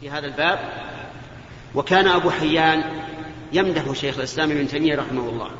[0.00, 0.58] في هذا الباب
[1.74, 2.84] وكان أبو حيان
[3.52, 5.50] يمدح شيخ الإسلام ابن تيمية رحمه الله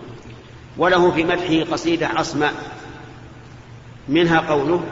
[0.79, 2.55] وله في مدحه قصيدة عصماء
[4.09, 4.85] منها قوله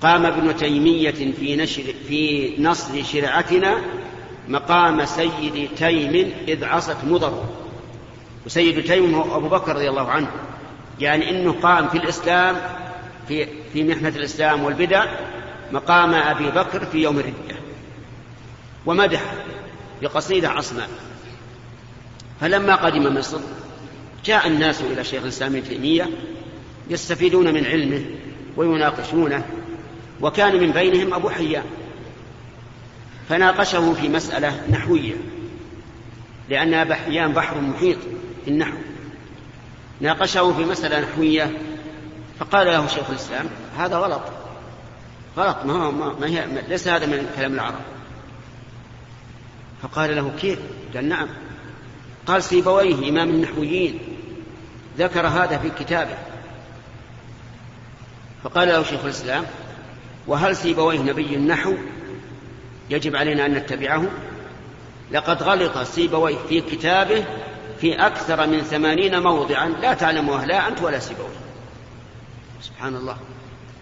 [0.00, 3.76] قام ابن تيمية في نشر في نصر شرعتنا
[4.48, 7.44] مقام سيد تيم إذ عصت مضر
[8.46, 10.30] وسيد تيم هو أبو بكر رضي الله عنه
[11.00, 12.56] يعني أنه قام في الإسلام
[13.28, 15.04] في في محنة الإسلام والبدع
[15.72, 17.45] مقام أبي بكر في يوم الردة
[18.86, 19.34] ومدح
[20.02, 20.88] بقصيدة عصماء
[22.40, 23.38] فلما قدم مصر
[24.24, 26.10] جاء الناس إلى شيخ الإسلام ابن تيمية
[26.90, 28.04] يستفيدون من علمه
[28.56, 29.44] ويناقشونه
[30.20, 31.64] وكان من بينهم أبو حيان.
[33.28, 35.14] فناقشه في مسألة نحوية
[36.48, 37.98] لأن أبا حيان بحر محيط
[38.44, 38.76] في النحو.
[40.00, 41.58] ناقشه في مسألة نحوية
[42.38, 43.46] فقال له شيخ الإسلام
[43.78, 44.22] هذا غلط.
[45.36, 47.80] غلط ما, هو ما هي ليس هذا من كلام العرب.
[49.86, 50.58] فقال له كيف؟
[50.94, 51.28] قال نعم.
[52.26, 53.98] قال سيبويه إمام النحويين
[54.98, 56.18] ذكر هذا في كتابه.
[58.44, 59.44] فقال له شيخ الإسلام
[60.26, 61.74] وهل سيبويه نبي النحو
[62.90, 64.04] يجب علينا أن نتبعه؟
[65.12, 67.24] لقد غلط سيبويه في كتابه
[67.80, 71.28] في أكثر من ثمانين موضعا لا تعلمها لا أنت ولا سيبويه
[72.62, 73.16] سبحان الله.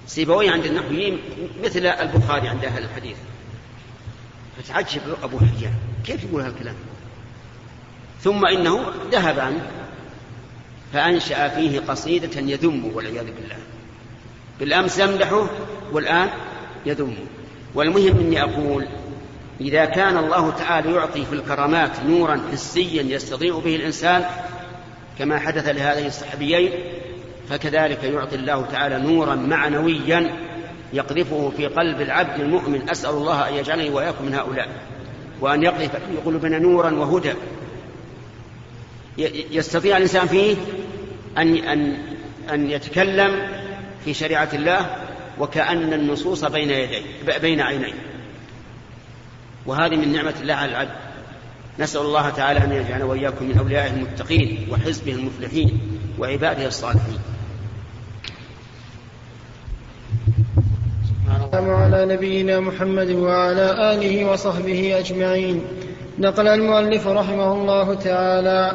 [0.06, 1.18] سيبويه عند النحويين
[1.64, 3.16] مثل البخاري عند أهل الحديث.
[4.58, 5.74] فتعجب أبو حيان
[6.04, 6.74] كيف يقول هالكلام؟
[8.22, 9.70] ثم إنه ذهب عنه
[10.92, 13.56] فأنشأ فيه قصيدة يذم والعياذ بالله.
[14.60, 15.48] بالأمس يمدحه
[15.92, 16.28] والآن
[16.86, 17.24] يذمه
[17.74, 18.88] والمهم أني أقول
[19.60, 24.24] إذا كان الله تعالى يعطي في الكرامات نورا حسيا يستضيء به الإنسان
[25.18, 26.72] كما حدث لهذين الصحابيين
[27.48, 30.32] فكذلك يعطي الله تعالى نورا معنويا
[30.94, 34.68] يقذفه في قلب العبد المؤمن أسأل الله أن يجعلني وإياكم من هؤلاء.
[35.40, 37.32] وأن يقذف في قلوبنا نورا وهدى.
[39.50, 40.56] يستطيع الإنسان فيه
[41.38, 41.96] أن أن
[42.52, 43.48] أن يتكلم
[44.04, 44.96] في شريعة الله
[45.38, 47.02] وكأن النصوص بين يديه
[47.38, 47.94] بين عينيه.
[49.66, 50.94] وهذه من نعمة الله على العبد.
[51.78, 55.80] نسأل الله تعالى أن يجعلنا وإياكم من أوليائه المتقين وحزبه المفلحين
[56.18, 57.18] وعباده الصالحين.
[61.54, 65.64] على نبينا محمد وعلى آله وصحبه أجمعين.
[66.18, 68.72] نقل المؤلف رحمه الله تعالى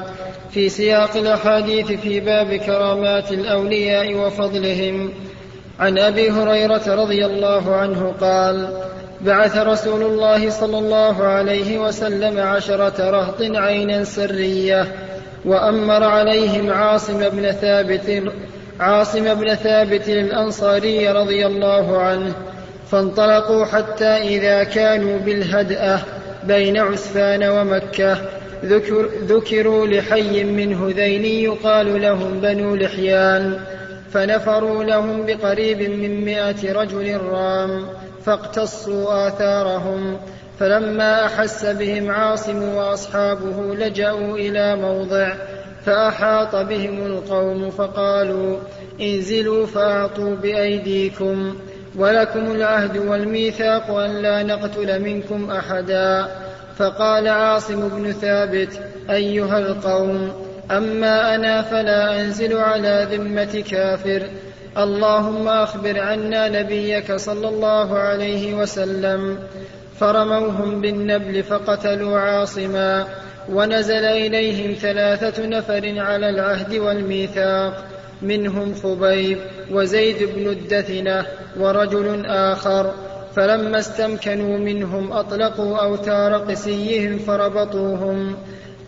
[0.51, 5.09] في سياق الأحاديث في باب كرامات الأولياء وفضلهم.
[5.79, 8.69] عن أبي هريرة رضي الله عنه قال
[9.21, 14.87] بعث رسول الله صلى الله عليه وسلم عشرة رهط عينا سرية
[15.45, 18.23] وأمر عليهم عاصم بن ثابت
[18.79, 22.33] عاصم بن ثابت الأنصاري رضي الله عنه
[22.91, 25.99] فانطلقوا حتى إذا كانوا بالهدأة
[26.43, 28.17] بين عسفان ومكة.
[28.65, 33.59] ذكر ذكروا لحي من هذين يقال لهم بنو لحيان.
[34.11, 37.85] فنفروا لهم بقريب من مائة رجل رام
[38.25, 40.17] فاقتصوا آثارهم.
[40.59, 45.33] فلما أحس بهم عاصم وأصحابه لجأوا إلى موضع
[45.85, 48.57] فأحاط بهم القوم فقالوا
[49.01, 51.55] انزلوا فأعطوا بأيديكم.
[51.95, 56.27] ولكم العهد والميثاق أن لا نقتل منكم أحدا.
[56.77, 58.79] فقال عاصم بن ثابت
[59.09, 64.23] أيها القوم أما أنا فلا أنزل على ذمة كافر.
[64.77, 69.39] اللهم أخبر عنا نبيك صلى الله عليه وسلم.
[69.99, 73.05] فرموهم بالنبل فقتلوا عاصما.
[73.51, 77.83] ونزل إليهم ثلاثة نفر على العهد والميثاق.
[78.21, 79.37] منهم خبيب
[79.71, 81.25] وزيد بن الدثنة
[81.59, 82.93] ورجل آخر
[83.35, 88.35] فلما استمكنوا منهم أطلقوا أوتار قسيهم فربطوهم.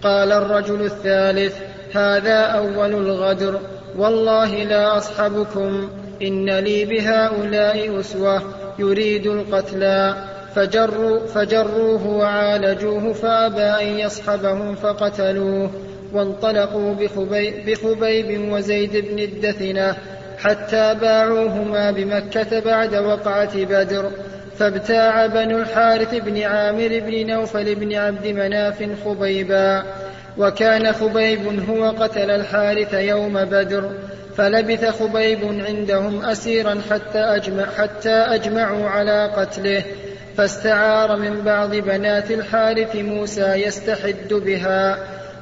[0.04, 1.56] قال الرجل الثالث
[1.94, 3.60] هذا أول الغدر
[3.98, 5.90] والله لا أصحبكم
[6.22, 8.42] إن لي بهؤلاء أسوة
[8.80, 10.16] يريد القتلى.
[10.56, 15.72] فجروا فجروه وعالجوه فأبى أن يصحبهم فقتلوه.
[16.14, 19.96] وانطلقوا بخبيب, بخبيب وزيد بن الدثنة
[20.38, 24.12] حتى باعوهما بمكة بعد وقعة بدر
[24.58, 29.84] فابتاع بنو الحارث بن عامر بن نوفل بن عبد مناف خبيبا.
[30.38, 33.92] وكان خبيب هو قتل الحارث يوم بدر
[34.38, 39.84] فلبث خبيب عندهم أسيرا حتى, أجمع حتى أجمعوا على قتله
[40.38, 44.98] فاستعار من بعض بنات الحارث موسى يستحد بها.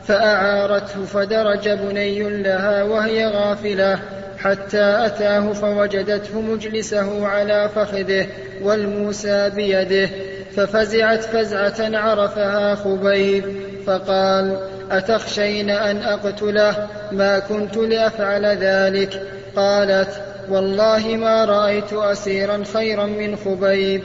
[0.10, 4.00] فأعارته فدرج بني لها وهي غافلة
[4.38, 8.28] حتى أتاه فوجدته مجلسه على فخذه
[8.62, 10.10] والموسى بيده
[10.56, 13.44] ففزعت فزعة عرفها خبيب
[13.86, 14.60] فقال
[14.92, 19.22] أتخشين أن أقتله؟ ما كنت لأفعل ذلك؟
[19.56, 24.04] قالت والله ما رأيت أسيرا خيرا من خبيب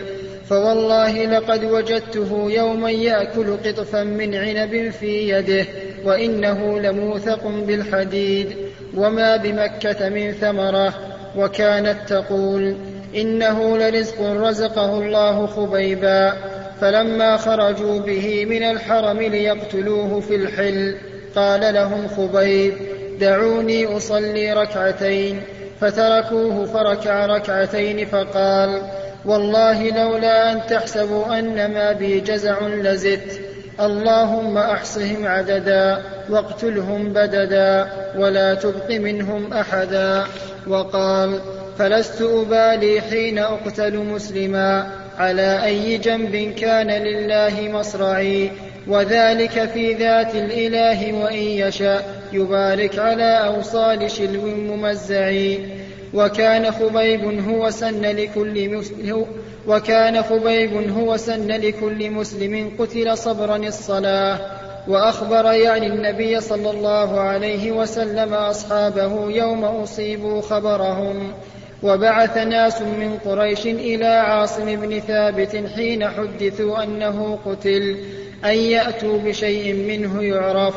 [0.49, 5.67] فوالله لقد وجدته يوما يأكل قطفا من عنب في يده.
[6.05, 8.56] وإنه لموثق بالحديد
[8.97, 10.95] وما بمكة من ثمرة
[11.37, 12.77] وكانت تقول
[13.17, 16.33] إنه لرزق رزقه الله خبيبا
[16.81, 20.97] فلما خرجوا به من الحرم ليقتلوه في الحل
[21.37, 22.75] قال لهم خبيب
[23.21, 25.41] دعوني أصلي ركعتين
[25.81, 28.83] فتركوه فركع ركعتين فقال
[29.25, 33.41] والله لولا أن تحسبوا أن ما بي جزع لزدت
[33.81, 40.25] اللهم أحصهم عددا واقتلهم بددا ولا تبق منهم أحدا.
[40.69, 41.41] وقال
[41.79, 44.87] فلست أبالي حين أقتل مسلما
[45.19, 48.50] على أي جنب كان لله مصرعي
[48.88, 55.59] وذلك في ذات الإله وإن يشاء يبارك على أوصال شلو ممزعي.
[56.15, 59.27] وكان خبيب هو سن لكل مسلم
[59.66, 64.38] وكان خبيب هو سن لكل مسلم قتل صبرا الصلاة
[64.88, 71.32] وأخبر يعني النبي صلى الله عليه وسلم أصحابه يوم أصيبوا خبرهم
[71.82, 77.96] وبعث ناس من قريش إلى عاصم بن ثابت حين حدثوا أنه قتل
[78.44, 80.75] أن يأتوا بشيء منه يعرف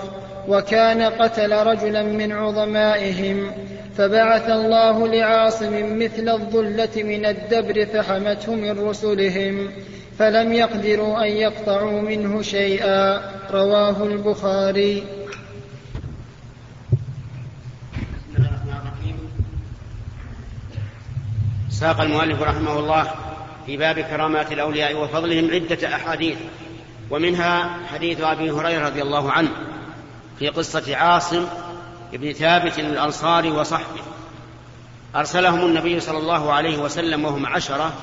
[0.47, 3.51] وكان قتل رجلا من عظمائهم.
[3.97, 9.71] فبعث الله لعاصم مثل الظلة من الدبر فحمته من رسلهم
[10.19, 13.21] فلم يقدروا أن يقطعوا منه شيئا.
[13.51, 15.03] رواه البخاري.
[21.69, 23.11] ساق المؤلف رحمه الله
[23.65, 26.37] في باب كرامات الأولياء وفضلهم عدة أحاديث
[27.09, 29.49] ومنها حديث أبي هريرة رضي الله عنه
[30.39, 31.45] في قصة عاصم
[32.13, 34.01] بن ثابت الأنصاري وصحبه.
[35.15, 37.93] أرسلهم النبي صلى الله عليه وسلم وهم عشرة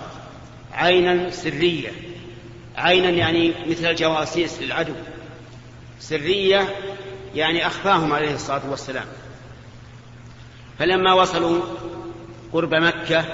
[0.72, 1.90] عينا سرية.
[2.76, 4.94] عينا يعني مثل الجواسيس للعدو.
[6.00, 6.74] سرية
[7.34, 9.06] يعني أخفاهم عليه الصلاة والسلام.
[10.78, 11.62] فلما وصلوا
[12.52, 13.24] قرب مكة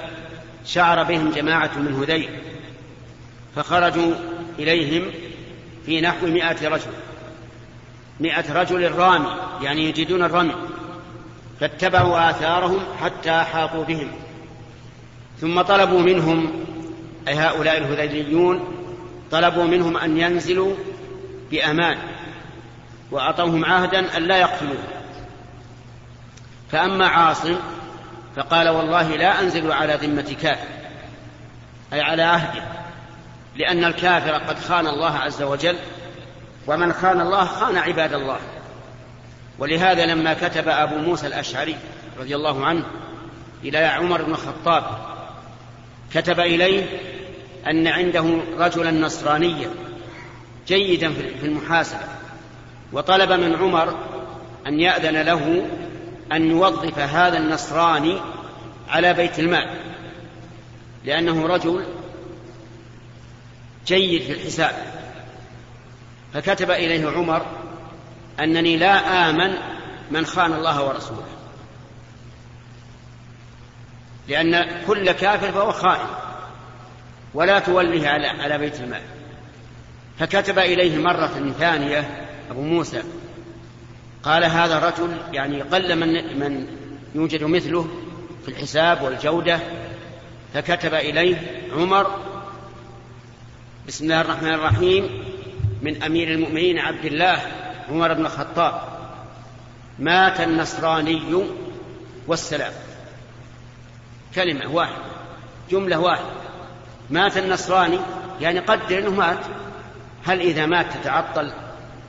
[0.66, 2.30] شعر بهم جماعة من هذيل
[3.56, 4.14] فخرجوا
[4.58, 5.10] إليهم
[5.86, 6.90] في نحو مائة رجل.
[8.20, 10.54] مائة رجل رامي يعني يجدون الرمي.
[11.60, 14.10] فاتبعوا آثارهم حتى أحاطوا بهم.
[15.40, 16.64] ثم طلبوا منهم
[17.28, 18.64] أي هؤلاء الهذيليون
[19.30, 20.74] طلبوا منهم أن ينزلوا
[21.50, 21.98] بأمان
[23.10, 24.82] وأعطوهم عهدا أن لا يقتلوه.
[26.72, 27.56] فأما عاصم
[28.36, 30.68] فقال والله لا أنزل على ذمة كافر
[31.92, 32.62] أي على عهده
[33.56, 35.76] لأن الكافر قد خان الله عز وجل
[36.66, 38.38] ومن خان الله خان عباد الله.
[39.58, 41.76] ولهذا لما كتب أبو موسى الأشعري
[42.18, 42.84] رضي الله عنه
[43.64, 44.84] إلى عمر بن الخطاب
[46.14, 46.86] كتب إليه
[47.66, 49.70] أن عنده رجلا نصرانيا
[50.66, 52.00] جيدا في المحاسبة
[52.92, 53.98] وطلب من عمر
[54.66, 55.66] أن يأذن له
[56.32, 58.20] أن يوظف هذا النصراني
[58.88, 59.68] على بيت المال
[61.04, 61.84] لأنه رجل
[63.86, 64.74] جيد في الحساب.
[66.34, 67.46] فكتب إليه عمر
[68.40, 69.54] أنني لا آمن
[70.10, 71.26] من خان الله ورسوله.
[74.28, 76.06] لأن كل كافر فهو خائن
[77.34, 79.02] ولا توليه على بيت المال.
[80.18, 83.02] فكتب إليه مرة ثانية أبو موسى
[84.22, 86.66] قال هذا رجل يعني قل من من
[87.14, 87.88] يوجد مثله
[88.42, 89.60] في الحساب والجودة.
[90.54, 92.20] فكتب إليه عمر
[93.88, 95.24] بسم الله الرحمن الرحيم.
[95.82, 97.38] من أمير المؤمنين عبد الله
[97.88, 98.82] عمر بن الخطاب.
[99.98, 101.44] مات النصراني
[102.26, 102.72] والسلام.
[104.34, 105.04] كلمة واحدة
[105.70, 106.30] جملة واحدة.
[107.10, 107.98] مات النصراني
[108.40, 109.38] يعني قدر أنه مات.
[110.24, 111.52] هل إذا مات تتعطل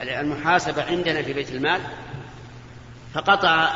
[0.01, 1.81] المحاسبة عندنا في بيت المال؟
[3.13, 3.69] فقطع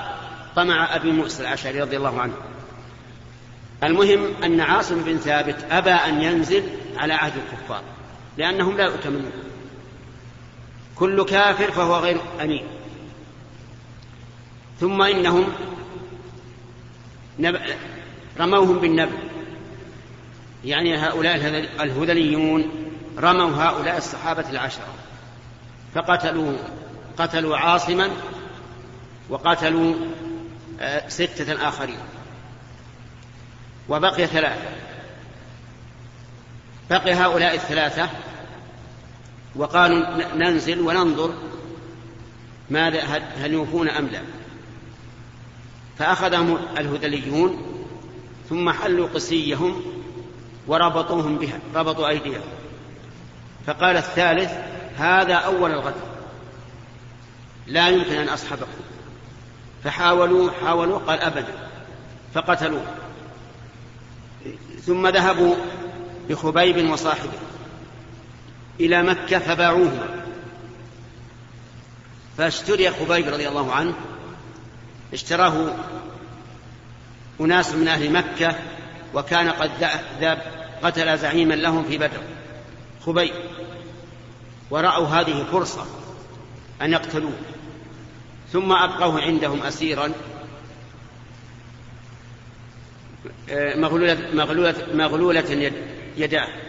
[0.56, 2.34] طمع أبي موسى الأشعري رضي الله عنه.
[3.84, 6.64] المهم أن عاصم بن ثابت أبى أن ينزل
[6.98, 7.82] على عهد الكفار
[8.38, 9.32] لأنهم لا يؤتمنون.
[10.96, 12.66] كل كافر فهو غير أمين.
[14.80, 15.48] ثم إنهم
[18.40, 19.18] رموهم بالنبل
[20.66, 21.36] يعني هؤلاء
[21.82, 22.72] الهذليون
[23.18, 24.88] رموا هؤلاء الصحابة العشرة.
[25.96, 26.58] فقتلوا
[27.18, 28.10] قتلوا عاصما
[29.30, 29.96] وقتلوا
[30.80, 32.00] آه، ستة آخرين.
[33.90, 34.70] وبقي ثلاثة.
[36.90, 38.10] بقي هؤلاء الثلاثة
[39.56, 41.34] وقالوا ننزل وننظر
[42.70, 43.02] ماذا
[43.38, 44.22] هل يوفون أم لا.
[46.00, 47.62] فأخذهم الهذليون
[48.50, 49.82] ثم حلوا قسيهم
[50.68, 52.42] وربطوهم بها ربطوا أيديهم.
[53.68, 54.52] فقال الثالث
[54.98, 55.96] هذا أول الغد
[57.68, 58.82] لا يمكن أن أصحبكم.
[59.84, 61.70] فحاولوا حاولوا قال أبدا.
[62.34, 62.86] فقتلوه.
[64.82, 65.56] ثم ذهبوا
[66.30, 67.45] بخبيب وصاحبه.
[68.80, 70.24] إلى مكة فباعوه.
[72.38, 73.94] فاشتري خبيب رضي الله عنه
[75.14, 75.76] اشتراه
[77.42, 78.56] أناس من أهل مكة
[79.14, 79.72] وكان قد
[80.20, 80.42] ذاب
[80.84, 82.22] قتل زعيما لهم في بدر.
[83.06, 83.34] خبيب
[84.70, 85.86] ورأوا هذه فرصة
[86.82, 87.38] أن يقتلوه.
[88.54, 90.12] ثم أبقوه عندهم أسيرا.
[93.50, 95.72] آه، مغلولة, مغلولة, مغلولة
[96.18, 96.65] يداه.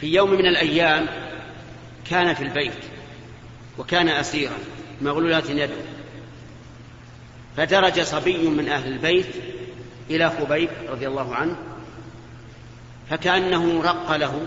[0.00, 1.06] في يوم من الأيام
[2.10, 2.84] كان في البيت
[3.78, 4.58] وكان أسيرا
[5.02, 5.74] مغلولة يده
[7.56, 9.26] فدرج صبي من أهل البيت
[10.10, 11.56] إلى خبيب رضي الله عنه
[13.10, 14.46] فكأنه رق له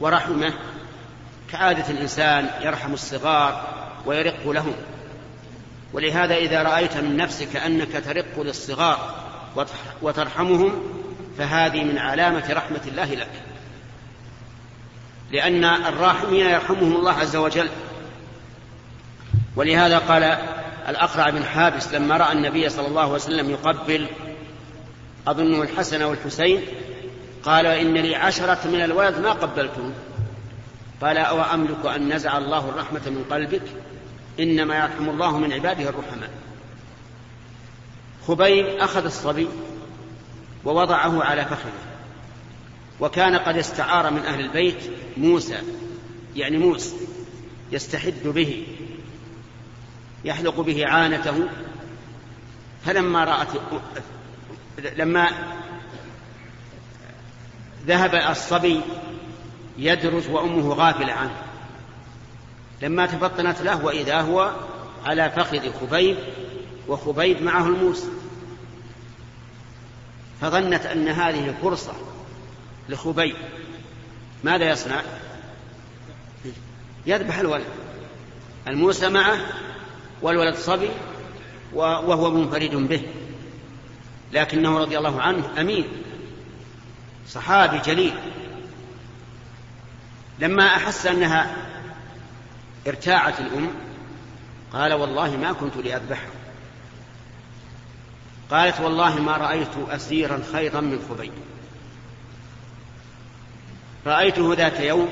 [0.00, 0.52] ورحمه
[1.50, 3.66] كعادة الإنسان يرحم الصغار
[4.06, 4.74] ويرق لهم.
[5.92, 9.24] ولهذا إذا رأيت من نفسك أنك ترق للصغار
[10.02, 10.82] وترحمهم
[11.38, 13.47] فهذه من علامة رحمة الله لك.
[15.32, 17.68] لأن الراحمين يرحمهم الله عز وجل.
[19.56, 20.22] ولهذا قال
[20.88, 24.06] الأقرع بن حابس لما رأى النبي صلى الله عليه وسلم يقبل
[25.28, 26.62] أظنه الحسن والحسين
[27.42, 29.92] قال إن لي عشرة من الولد ما قبلتهم.
[31.00, 33.62] قال أو أملك أن نزع الله الرحمة من قلبك؟
[34.40, 36.30] إنما يرحم الله من عباده الرحماء.
[38.26, 39.48] خبيب أخذ الصبي
[40.64, 41.97] ووضعه على فخذه.
[43.00, 45.62] وكان قد استعار من أهل البيت موسى
[46.36, 46.96] يعني موسى
[47.72, 48.66] يستحد به
[50.24, 51.48] يحلق به عانته.
[52.84, 53.48] فلما رأت
[54.96, 55.28] لما
[57.86, 58.80] ذهب الصبي
[59.78, 61.42] يدرس وأمه غافلة عنه.
[62.82, 64.52] لما تفطنت له وإذا هو
[65.04, 66.16] على فخذ خبيب
[66.88, 68.04] وخبيب معه الموس
[70.40, 71.92] فظنت أن هذه فرصة
[72.88, 73.36] لخبيب.
[74.44, 75.02] ماذا يصنع؟
[77.06, 77.66] يذبح الولد.
[78.66, 79.38] الموسى معه
[80.22, 80.90] والولد صبي
[81.72, 83.02] وهو منفرد به.
[84.32, 85.84] لكنه رضي الله عنه أمين.
[87.28, 88.14] صحابي جليل.
[90.38, 91.56] لما أحس أنها
[92.86, 93.70] ارتاعت الأم
[94.72, 96.28] قال والله ما كنت لأذبحه.
[98.50, 101.32] قالت والله ما رأيت أسيرا خيرا من خبيب.
[104.06, 105.08] رأيته ذات يوم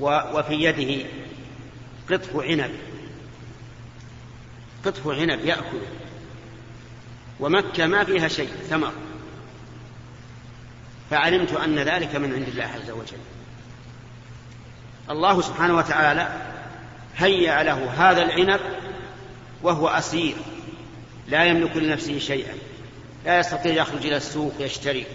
[0.00, 1.06] وفي يده
[2.10, 2.70] قطف عنب
[4.84, 5.80] قطف عنب يأكل
[7.40, 8.92] ومكة ما فيها شيء ثمر.
[11.10, 13.18] فعلمت أن ذلك من عند الله عز وجل.
[15.10, 16.28] الله سبحانه وتعالى
[17.16, 18.60] هيأ له هذا العنب
[19.62, 20.36] وهو أسير
[21.28, 22.54] لا يملك لنفسه شيئا
[23.24, 25.06] لا يستطيع يخرج إلى السوق يشتري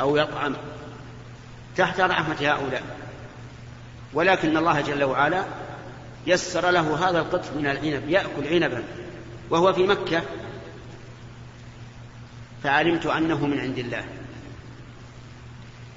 [0.00, 0.56] أو يطعم.
[1.76, 2.82] تحت رحمة هؤلاء.
[4.14, 5.44] ولكن الله جل وعلا
[6.26, 8.84] يسر له هذا القطف من العنب يأكل عنبا
[9.50, 10.22] وهو في مكة.
[12.62, 14.04] فعلمت أنه من عند الله.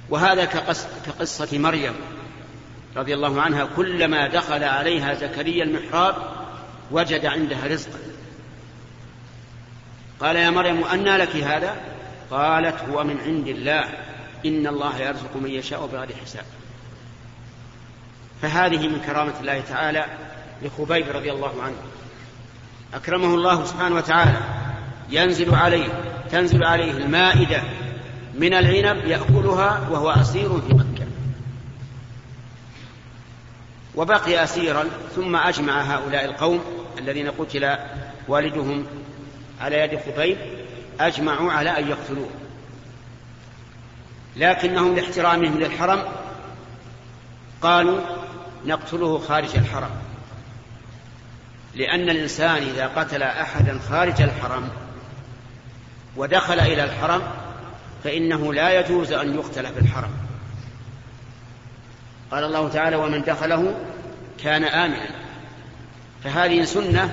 [0.10, 1.94] وهذا كقصة مريم
[2.96, 6.16] رضي الله عنها كلما دخل عليها زكريا المحراب
[6.92, 8.00] وجد عندها رزقا
[10.20, 11.76] قال يا مريم أنى لك هذا؟
[12.32, 13.90] قالت هو من عند الله.
[14.46, 16.46] إن الله يرزق من يشاء بغير حساب.
[18.42, 20.06] فهذه من كرامة الله تعالى
[20.62, 21.76] لخبيب رضي الله عنه.
[22.94, 24.38] أكرمه الله سبحانه وتعالى.
[25.10, 25.88] ينزل عليه
[26.32, 27.64] تنزل عليه المائدة
[28.34, 31.06] من العنب يأكلها وهو أسير في مكة.
[33.96, 34.86] وبقي أسيرا
[35.16, 36.64] ثم أجمع هؤلاء القوم
[36.98, 37.78] الذين قتل
[38.28, 38.86] والدهم
[39.62, 40.38] على يد خبيب
[41.00, 42.30] أجمعوا على أن يقتلوه.
[44.36, 46.04] لكنهم لاحترامهم للحرم
[47.62, 48.02] قالوا
[48.66, 49.90] نقتله خارج الحرم.
[51.76, 54.70] لأن الإنسان إذا قتل أحدا خارج الحرم
[56.18, 57.22] ودخل إلى الحرم
[58.04, 60.12] فإنه لا يجوز أن يقتل في الحرم.
[62.32, 63.76] قال الله تعالى ومن دخله
[64.44, 65.10] كان آمنا.
[66.24, 67.12] فهذه سنة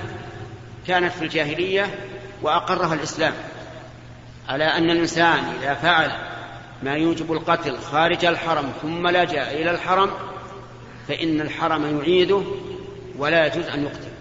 [0.87, 1.95] كانت في الجاهلية
[2.43, 3.33] وأقرها الإسلام
[4.49, 6.32] على أن الإنسان إذا فعل
[6.83, 10.11] ما يوجب القتل خارج الحرم ثم لجأ إلى الحرم
[11.09, 12.43] فإن الحرم يعيده
[13.19, 14.12] ولا يجوز أن يقتل.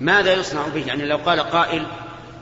[0.00, 1.86] ماذا يصنع به؟ يعني لو قال قائل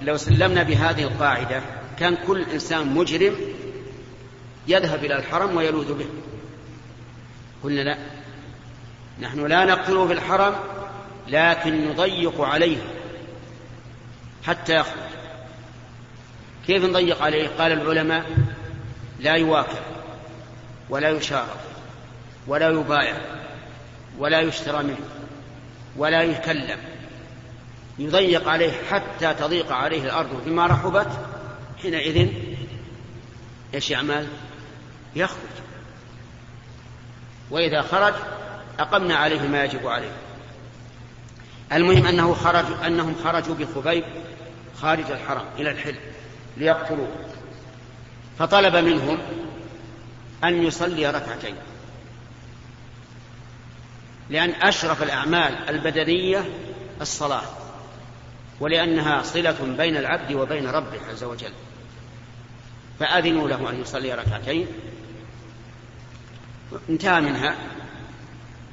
[0.03, 1.63] لو سلمنا بهذه القاعدة
[1.99, 3.37] كان كل إنسان مجرم
[4.69, 6.07] يذهب إلى الحرم ويلوذ به.
[7.63, 7.99] قلنا لا.
[9.21, 10.55] نحن لا نقتله في الحرم
[11.29, 12.79] لكن نضيق عليه
[14.45, 15.24] حتى يخرج.
[16.67, 18.25] كيف نضيق عليه؟ قال العلماء
[19.21, 19.83] لا يواكب
[20.91, 21.61] ولا يشارك
[22.47, 23.17] ولا يبايع
[24.19, 24.99] ولا يشترى منه
[25.97, 26.79] ولا يكلم.
[27.99, 31.09] يضيق عليه حتى تضيق عليه الأرض بما رحبت.
[31.83, 32.29] حينئذ
[33.75, 34.29] إيش يعمل؟
[35.17, 35.55] يخرج.
[37.51, 38.15] وإذا خرج
[38.79, 40.13] أقمنا عليه ما يجب عليه.
[41.73, 44.05] المهم أنه خرج أنهم خرجوا بخبيب
[44.81, 45.95] خارج الحرم إلى الحل
[46.57, 47.09] ليقتلوه.
[48.39, 49.19] فطلب منهم
[50.45, 51.55] أن يصلي ركعتين.
[54.31, 56.49] لأن أشرف الأعمال البدنية
[57.01, 57.43] الصلاة
[58.61, 61.53] ولأنها صلة بين العبد وبين ربه عز وجل.
[63.01, 64.67] فأذنوا له أن يصلي ركعتين.
[66.89, 67.57] انتهى منها.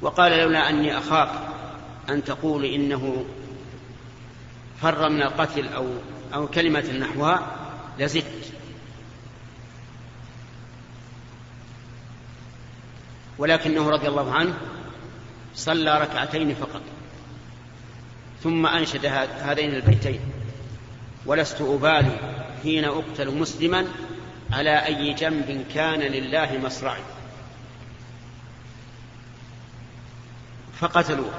[0.02, 1.28] وقال لولا أني أخاف
[2.08, 3.24] أن تقول إنه
[4.82, 5.86] فر من القتل أو
[6.34, 7.61] أو كلمة نحوها
[7.98, 8.52] لزدت
[13.38, 14.54] ولكنه رضي الله عنه
[15.54, 16.82] صلى ركعتين فقط
[18.42, 19.06] ثم أنشد
[19.40, 20.20] هذين البيتين.
[21.26, 23.86] ولست أبالي حين أقتل مسلما
[24.52, 27.02] على أي جنب كان لله مصرعي
[30.80, 31.32] فقتلوه.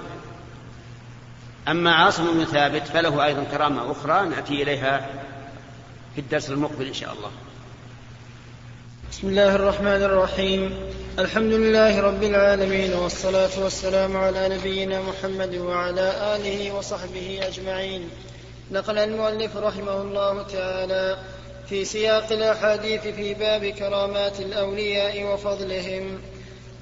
[1.67, 5.09] أما عاصم بن ثابت فله أيضا كرامة أخرى نأتي إليها
[6.15, 7.31] في الدرس المقبل إن شاء الله.
[9.11, 10.73] بسم الله الرحمن الرحيم.
[11.19, 18.09] الحمد لله رب العالمين والصلاة والسلام على نبينا محمد وعلى آله وصحبه أجمعين.
[18.71, 21.17] نقل المؤلف رحمه الله تعالى
[21.69, 26.21] في سياق الأحاديث في باب كرامات الأولياء وفضلهم.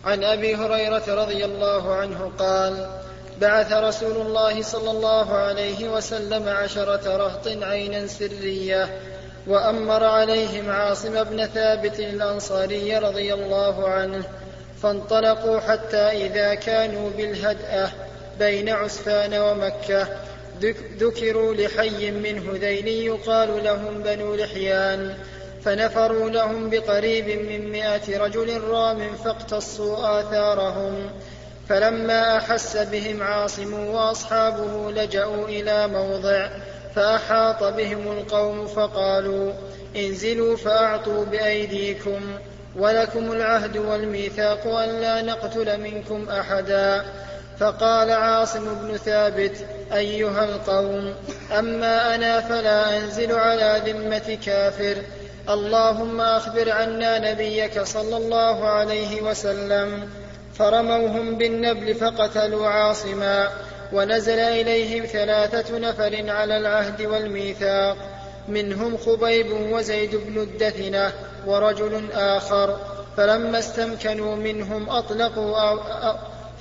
[0.05, 3.01] عن أبي هريرة رضي الله عنه قال
[3.41, 9.10] بعث رسول الله صلى الله عليه وسلم عشرة رهط عينا سرية
[9.47, 14.23] وأمر عليهم عاصم بن ثابت الأنصاري رضي الله عنه
[14.83, 17.91] فانطلقوا حتى إذا كانوا بالهدأة
[18.39, 20.07] بين عسفان ومكة
[20.99, 25.15] ذكروا لحي من هذيل يقال لهم بنو لحيان
[25.65, 31.09] فنفروا لهم بقريب من مائة رجل رام فاقتصوا آثارهم
[31.69, 36.49] فلما أحس بهم عاصم وأصحابه لجأوا إلى موضع
[36.95, 39.51] فأحاط بهم القوم فقالوا
[39.95, 42.21] انزلوا فأعطوا بأيديكم
[42.75, 47.05] ولكم العهد والميثاق ألا نقتل منكم أحدا.
[47.59, 49.57] فقال عاصم بن ثابت
[49.93, 51.13] أيها القوم
[51.59, 54.95] أما أنا فلا أنزل على ذمة كافر.
[55.49, 60.09] اللهم أخبر عنا نبيك صلى الله عليه وسلم.
[60.53, 63.49] فرموهم بالنبل فقتلوا عاصما.
[63.93, 67.97] ونزل إليهم ثلاثة نفر على العهد والميثاق
[68.47, 71.11] منهم خبيب وزيد بن الدثنة
[71.47, 72.77] ورجل آخر
[73.17, 75.79] فلما استمكنوا منهم أطلقوا أو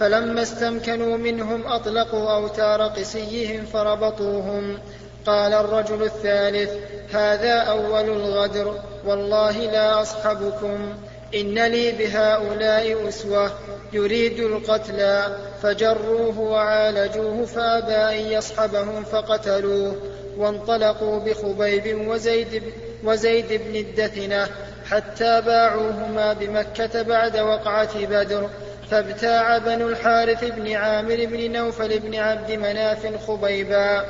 [0.01, 4.79] فلما استمكنوا منهم أطلقوا أوتار قسيهم فربطوهم.
[5.27, 6.71] قال الرجل الثالث
[7.15, 10.95] هذا أول الغدر والله لا أصحبكم.
[11.35, 13.51] إن لي بهؤلاء أسوة
[13.93, 19.97] يريد القتلى فجروه وعالجوه فأبى أن يصحبهم فقتلوه
[20.37, 22.63] وانطلقوا بخبيب وزيد,
[23.05, 24.49] وزيد بن الدثنة
[24.91, 28.49] حتى باعوهما بمكة بعد وقعة بدر
[28.91, 34.05] فابتاع بنو الحارث بن عامر بن نوفل بن عبد مناف خبيبا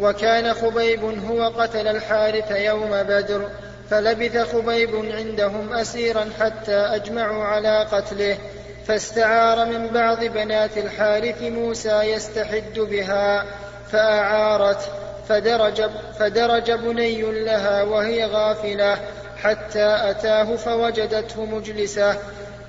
[0.00, 3.48] وكان خبيب هو قتل الحارث يوم بدر.
[3.90, 8.38] فلبث خبيب عندهم أسيرا حتى أجمعوا على قتله
[8.86, 13.44] فاستعار من بعض بنات الحارث موسى يستحد بها
[13.92, 14.90] فأعارت
[15.28, 15.82] فدرج,
[16.18, 18.98] فدرج بني لها وهي غافلة
[19.42, 22.16] حتى أتاه فوجدته مجلسة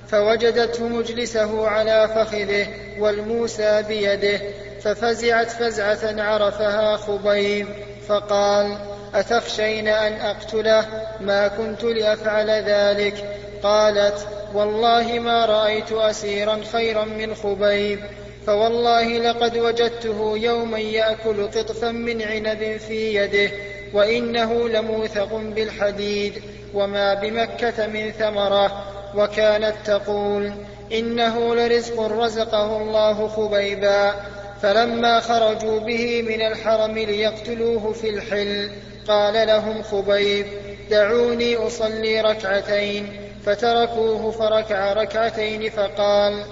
[0.07, 2.67] فوجدته مجلسه على فخذه
[2.99, 4.39] والموسى بيده
[4.81, 7.67] ففزعت فزعة عرفها خبيب
[8.07, 8.77] فقال
[9.15, 10.86] أتخشين أن أقتله؟
[11.19, 13.38] ما كنت لأفعل ذلك.
[13.63, 18.00] قالت والله ما رأيت أسيرا خيرا من خبيب.
[18.47, 23.52] فوالله لقد وجدته يوما يأكل قطفا من عنب في يده
[23.93, 26.41] وإنه لموثق بالحديد
[26.74, 28.84] وما بمكة من ثمرة.
[29.15, 30.52] وكانت تقول
[30.93, 34.13] إنه لرزق رزقه الله خبيبا.
[34.62, 38.71] فلما خرجوا به من الحرم ليقتلوه في الحل
[39.08, 40.45] قال لهم خبيب
[40.89, 43.17] دعوني أصلي ركعتين.
[43.45, 46.43] فتركوه فركع ركعتين فقال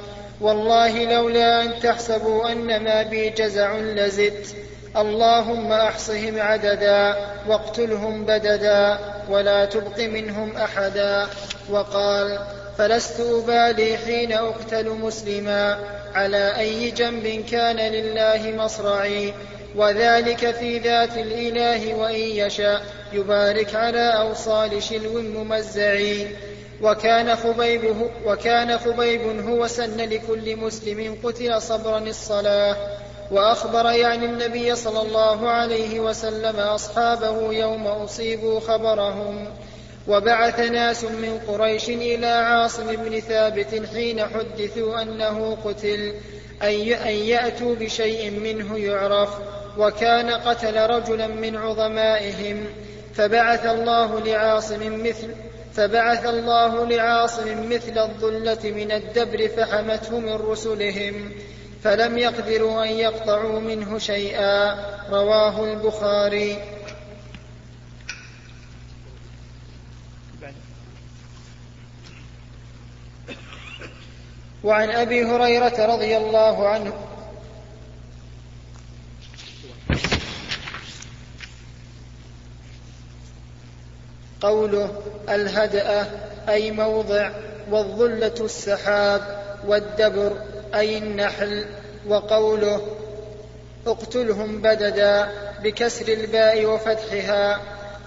[0.41, 4.55] والله لولا أن تحسبوا أن ما بي جزع لزدت.
[4.97, 7.15] اللهم أحصهم عددا
[7.47, 8.97] واقتلهم بددا
[9.29, 11.27] ولا تبق منهم أحدا.
[11.69, 12.39] وقال
[12.79, 15.79] فلست ابالي حين أقتل مسلما
[16.15, 19.33] على أي جنب كان لله مصرعي
[19.75, 22.81] وذلك في ذات الإله وإن يشاء
[23.13, 25.99] يبارك على أوصال شلو ممزع
[26.81, 32.75] وكان خبيب وكان خبيب هو سن لكل مسلم قتل صبرا الصلاة.
[33.31, 39.47] وأخبر يعني النبي صلى الله عليه وسلم أصحابه يوم أصيبوا خبرهم.
[40.07, 46.13] وبعث ناس من قريش إلى عاصم بن ثابت حين حدثوا أنه قتل
[46.63, 49.29] أن يأتوا بشيء منه يعرف
[49.77, 52.65] وكان قتل رجلا من عظمائهم.
[53.13, 55.27] فبعث الله لعاصم مثل
[55.73, 61.31] فبعث الله لعاصم مثل الظلة من الدبر فحمته من رسلهم.
[61.83, 64.75] فلم يقدروا أن يقطعوا منه شيئا.
[65.11, 66.78] رواه البخاري.
[74.63, 76.93] وعن أبي هريرة رضي الله عنه.
[84.41, 86.07] قوله الهدأ
[86.49, 87.31] أي موضع
[87.71, 89.21] والظلة السحاب
[89.67, 90.41] والدبر
[90.75, 91.65] أي النحل.
[92.07, 92.81] وقوله
[93.87, 95.31] اقتلهم بددا
[95.63, 97.59] بكسر الباء وفتحها.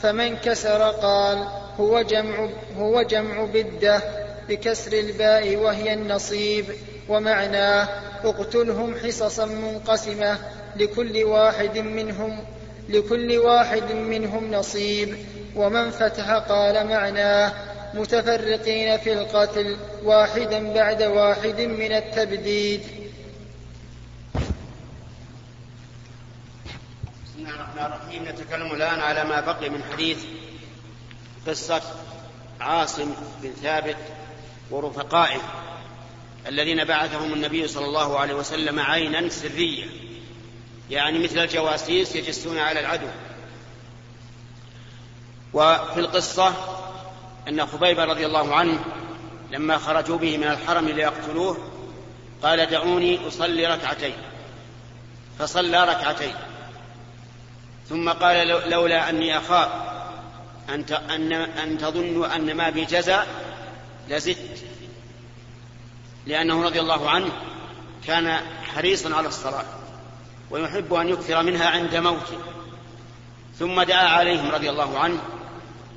[0.03, 1.49] فمن كسر قال
[1.81, 4.22] هو جمع هو جمع بدة.
[4.49, 6.65] بكسر الباء وهي النصيب
[7.09, 7.89] ومعناه
[8.25, 10.39] اقتلهم حصصا منقسمة
[10.77, 12.45] لكل واحد منهم
[12.89, 15.17] لكل واحد منهم نصيب.
[15.57, 17.53] ومن فتح قال معناه
[17.95, 22.81] متفرقين في القتل واحدا بعد واحد من التبديد.
[27.25, 28.29] بسم الله الرحمن الرحيم.
[28.29, 30.19] نتكلم الآن على ما بقي من حديث
[31.47, 31.83] قصة
[32.61, 33.97] عاصم بن ثابت
[34.73, 35.41] ورفقائه
[36.47, 39.85] الذين بعثهم النبي صلى الله عليه وسلم عينا سرية.
[40.91, 43.07] يعني مثل الجواسيس يجسون على العدو.
[45.55, 46.55] وفي القصة
[47.49, 48.85] أن خبيب رضي الله عنه
[49.51, 51.57] لما خرجوا به من الحرم ليقتلوه
[52.43, 54.15] قال دعوني أصلي ركعتين.
[55.39, 56.35] فصلى ركعتين.
[57.89, 59.69] ثم قال لولا أني أخاف
[60.69, 63.25] أن أن أن تظنوا أن ما بي جزع
[64.09, 64.65] لزدت
[66.27, 67.33] لأنه رضي الله عنه
[68.07, 68.41] كان
[68.75, 69.65] حريصا على الصلاة
[70.51, 72.39] ويحب أن يكثر منها عند موته.
[73.59, 75.19] ثم دعا عليهم رضي الله عنه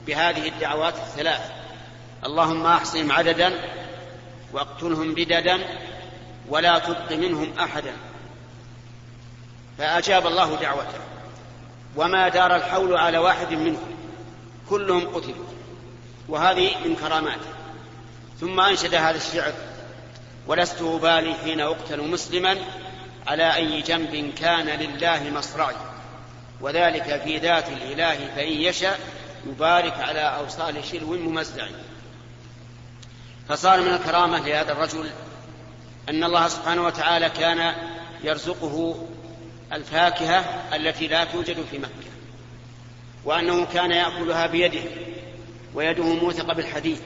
[0.07, 1.51] بهذه الدعوات الثلاث.
[2.25, 3.53] اللهم أحصهم عددا
[4.53, 5.59] وأقتلهم بددا
[6.49, 7.93] ولا تبق منهم احدا.
[9.77, 10.99] فأجاب الله دعوته.
[11.95, 13.95] وما دار الحول على واحد منهم.
[14.69, 15.45] كلهم قتلوا.
[16.27, 17.64] وهذه من كراماته.
[18.39, 19.53] ثم أنشد هذا الشعر
[20.47, 22.57] ولست أبالي حين أقتل مسلما
[23.27, 25.75] على أي جنب كان لله مصرعي
[26.61, 28.99] وذلك في ذات الإله فإن يشاء
[29.47, 31.67] يبارك على أوصال شلو ممزع
[33.49, 35.09] فصار من الكرامة لهذا الرجل
[36.09, 37.73] أن الله سبحانه وتعالى كان
[38.23, 39.05] يرزقه
[39.73, 40.45] الفاكهة
[40.75, 42.11] التي لا توجد في مكة
[43.25, 44.83] وأنه كان يأكلها بيده
[45.73, 46.99] ويده موثقة بالحديد.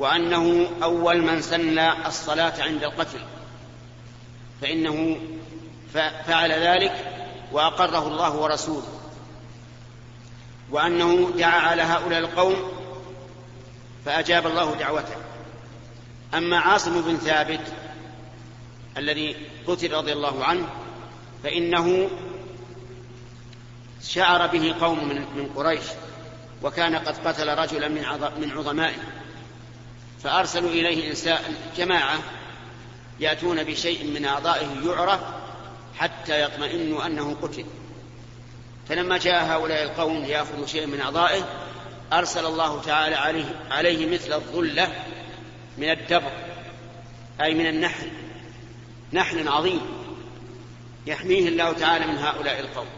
[0.00, 3.18] وأنه أول من سن الصلاة عند القتل.
[4.60, 5.16] فإنه
[6.26, 6.92] فعل ذلك
[7.52, 8.88] وأقره الله ورسوله.
[10.70, 12.56] وأنه دعا على هؤلاء القوم
[14.04, 15.16] فأجاب الله دعوته.
[16.34, 17.72] أما عاصم بن ثابت
[18.96, 19.36] الذي
[19.66, 20.66] قتل رضي الله عنه
[21.42, 22.10] فإنه
[24.02, 25.84] شعر به قوم من قريش
[26.62, 27.88] وكان قد قتل رجلا
[28.38, 29.19] من عظمائه.
[30.22, 32.18] فأرسلوا إليه إنسان جماعة
[33.20, 35.20] يأتون بشيء من أعضائه يعرف
[35.98, 37.64] حتى يطمئنوا أنه قتل.
[38.88, 41.48] فلما جاء هؤلاء القوم ليأخذوا شيئا من أعضائه
[42.12, 44.92] أرسل الله تعالى عليه, عليه مثل الظلة
[45.78, 46.32] من الدبر
[47.40, 48.10] أي من النحل
[49.12, 49.80] نحل عظيم
[51.06, 52.88] يحميه الله تعالى من هؤلاء القوم.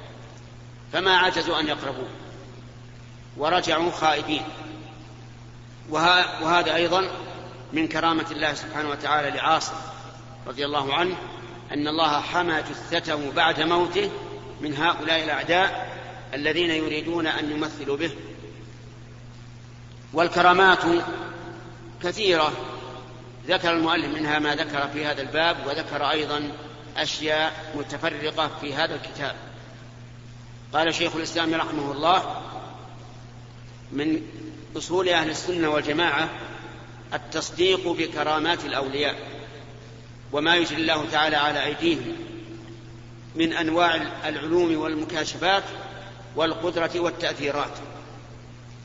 [0.92, 2.08] فما عجزوا أن يقربوه
[3.36, 4.42] ورجعوا خائبين.
[5.90, 7.08] وهذا أيضا
[7.72, 9.74] من كرامة الله سبحانه وتعالى لعاصم
[10.46, 11.16] رضي الله عنه
[11.72, 14.10] أن الله حمى جثته بعد موته
[14.60, 15.92] من هؤلاء الأعداء
[16.34, 18.10] الذين يريدون أن يمثلوا به.
[20.12, 20.84] والكرامات
[22.02, 22.52] كثيرة.
[23.46, 26.52] ذكر المؤلف منها ما ذكر في هذا الباب وذكر أيضا
[26.96, 29.36] أشياء متفرقة في هذا الكتاب.
[30.72, 32.42] قال شيخ الإسلام رحمه الله
[33.92, 34.22] من
[34.76, 36.28] أصول أهل السنة والجماعة
[37.14, 39.16] التصديق بكرامات الأولياء
[40.32, 42.16] وما يجري الله تعالى على أيديهم
[43.34, 43.94] من أنواع
[44.28, 45.64] العلوم والمكاشفات
[46.36, 47.72] والقدرة والتأثيرات.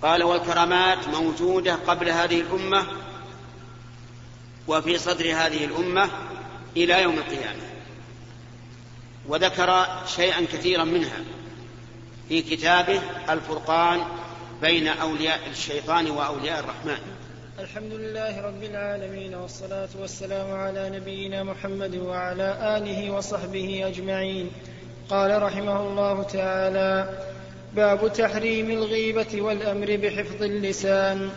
[0.02, 2.88] قال والكرامات موجودة قبل هذه الأمة
[4.68, 6.10] وفي صدر هذه الأمة
[6.78, 7.62] إلى يوم القيامة.
[9.28, 11.20] وذكر شيئا كثيرا منها
[12.30, 14.04] في كتابه الفرقان
[14.62, 16.98] بين أولياء الشيطان وأولياء الرحمن.
[17.60, 24.52] الحمد لله رب العالمين والصلاة والسلام على نبينا محمد وعلى آله وصحبه أجمعين.
[25.10, 27.10] قال رحمه الله تعالى
[27.76, 31.30] باب تحريم الغيبة والأمر بحفظ اللسان.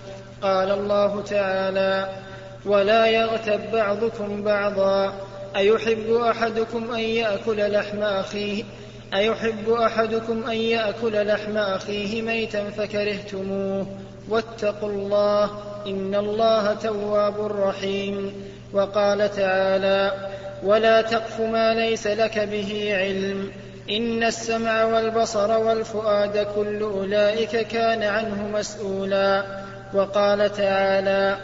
[0.42, 2.22] قال الله تعالى
[2.64, 5.14] ولا يغتب بعضكم بعضا
[5.56, 8.64] أيحب أحدكم أن يأكل لحم أخيه؟
[9.14, 13.86] أيحب أحدكم أن يأكل لحم أخيه ميتا فكرهتموه؟
[14.28, 15.44] واتقوا الله
[15.86, 18.32] إن الله تواب رحيم.
[18.72, 20.30] وقال تعالى
[20.64, 23.50] ولا تقف ما ليس لك به علم.
[23.90, 29.60] إن السمع والبصر والفؤاد كل أولئك كان عنه مسؤولا.
[29.94, 31.36] وقال تعالى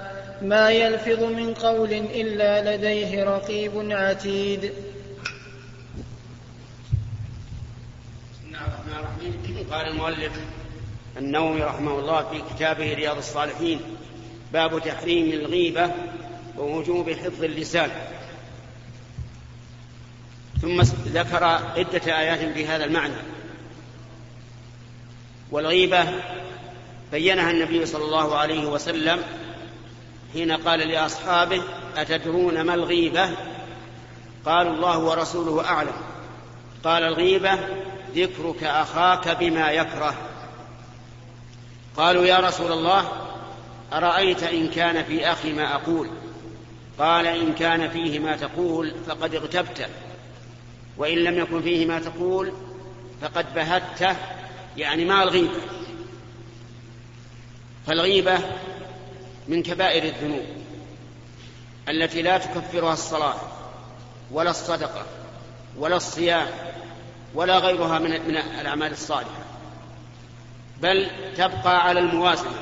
[0.42, 4.60] ما يلفظ من قول إلا لديه رقيب عتيد
[8.32, 10.32] بسم الله الرحمن الرحيم قال المؤلف
[11.16, 13.80] النووي رحمه الله في كتابه رياض الصالحين
[14.52, 15.90] باب تحريم الغيبة
[16.58, 17.90] ووجوب حفظ اللسان.
[20.62, 23.14] ثم ذكر عدة آيات في هذا المعنى.
[25.50, 26.04] والغيبة
[27.12, 29.22] بينها النبي صلى الله عليه وسلم
[30.32, 31.62] حين قال لأصحابه
[31.96, 33.30] أتدرون ما الغيبة؟
[34.44, 35.96] قالوا الله ورسوله أعلم.
[36.84, 37.58] قال الغيبة
[38.14, 40.14] ذكرك أخاك بما يكره.
[41.96, 43.08] قالوا يا رسول الله
[43.92, 46.10] أرأيت إن كان في أخي ما أقول؟
[46.98, 49.88] قال إن كان فيه ما تقول فقد اغتبت
[50.96, 52.52] وإن لم يكن فيه ما تقول
[53.22, 54.16] فقد بهته
[54.76, 55.60] يعني ما الغيبة؟
[57.86, 58.38] فالغيبة
[59.48, 60.44] من كبائر الذنوب
[61.88, 63.36] التي لا تكفرها الصلاة
[64.30, 65.06] ولا الصدقة
[65.78, 66.48] ولا الصيام
[67.36, 69.44] ولا غيرها من من الأعمال الصالحة
[70.82, 72.58] بل تبقى على الموازنة.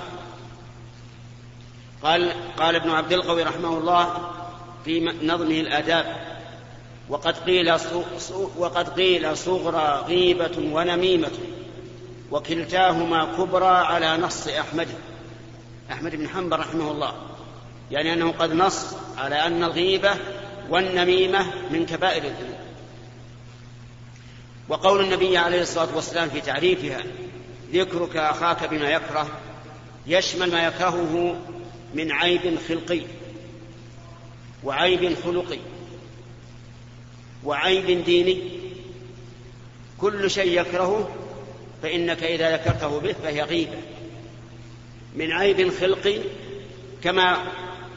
[2.02, 4.30] قال قال ابن عبد القوي رحمه الله
[4.84, 6.16] في نظمه الآداب
[7.08, 7.76] وقد قيل
[8.56, 11.32] وقد قيل صغرى غيبة ونميمة
[12.30, 14.88] وكلتاهما كبرى على نص أحمد.
[15.92, 17.12] أحمد بن حنبل رحمه الله.
[17.90, 20.10] يعني أنه قد نص على أن الغيبة
[20.70, 22.54] والنميمة من كبائر الذنوب.
[24.68, 27.03] وقول النبي عليه الصلاة والسلام في تعريفها
[27.72, 29.29] ذكرك أخاك بما يكره
[30.07, 31.37] يشمل ما يكرهه
[31.94, 33.00] من عيب خلقي
[34.64, 35.59] وعيب خلقي
[37.44, 38.42] وعيب ديني.
[39.98, 41.09] كل شيء يكرهه
[41.83, 43.79] فإنك إذا ذكرته به فهي غيبة.
[45.16, 46.18] من عيب خلقي
[47.03, 47.38] كما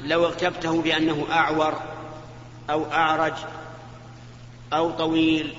[0.04, 1.74] لو اغتبته بأنه أعور
[2.70, 3.34] أو أعرج
[4.74, 5.54] أو طويل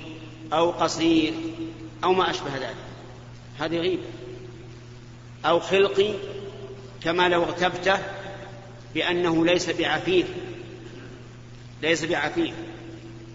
[0.52, 1.32] أو قصير
[2.04, 2.76] أو ما أشبه ذلك.
[3.58, 4.02] هذه غيبة.
[5.44, 6.14] أو خلقي
[7.04, 7.98] كما لو اغتبته
[8.94, 10.26] بأنه ليس بعفيف.
[11.82, 12.54] ليس بعفيف.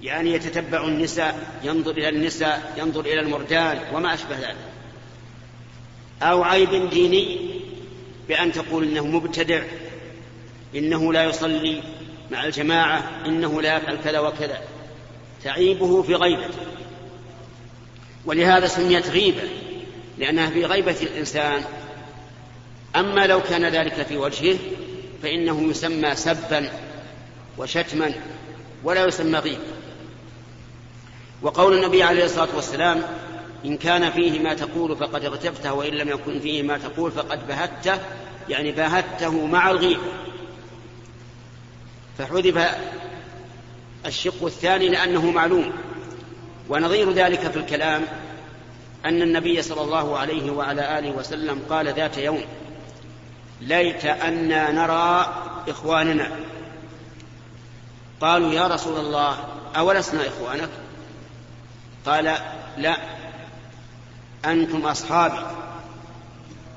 [0.02, 4.58] يعني يتتبع النساء ينظر إلى النساء ينظر إلى المردان وما أشبه ذلك.
[6.22, 7.54] أو عيب ديني
[8.28, 9.64] بأن تقول إنه مبتدع
[10.76, 11.84] إنه لا يصلي
[12.32, 14.62] مع الجماعة إنه لا يفعل كذا وكذا.
[15.44, 16.58] تعيبه في غيبته.
[18.26, 19.50] ولهذا سميت غيبة
[20.18, 21.64] لأنها في غيبة الإنسان.
[22.96, 24.58] أما لو كان ذلك في وجهه
[25.24, 26.70] فإنه يسمى سبا
[27.58, 28.14] وشتما
[28.84, 29.64] ولا يسمى غيبة
[31.42, 33.02] وقول النبي عليه الصلاة والسلام
[33.66, 38.00] إن كان فيه ما تقول فقد اغتبته وإن لم يكن فيه ما تقول فقد بهته.
[38.50, 40.02] يعني باهته مع الغيبة
[42.18, 42.76] فحذف
[44.06, 45.74] الشق الثاني لأنه معلوم.
[46.70, 48.06] ونظير ذلك في الكلام
[49.06, 52.44] أن النبي صلى الله عليه وعلى آله وسلم قال ذات يوم
[53.62, 55.34] ليت أنا نرى
[55.68, 56.32] إخواننا.
[58.22, 59.48] قالوا يا رسول الله
[59.78, 60.70] أولسنا إخوانك؟
[62.06, 62.38] قال
[62.78, 62.98] لا
[64.46, 65.46] أنتم أصحابي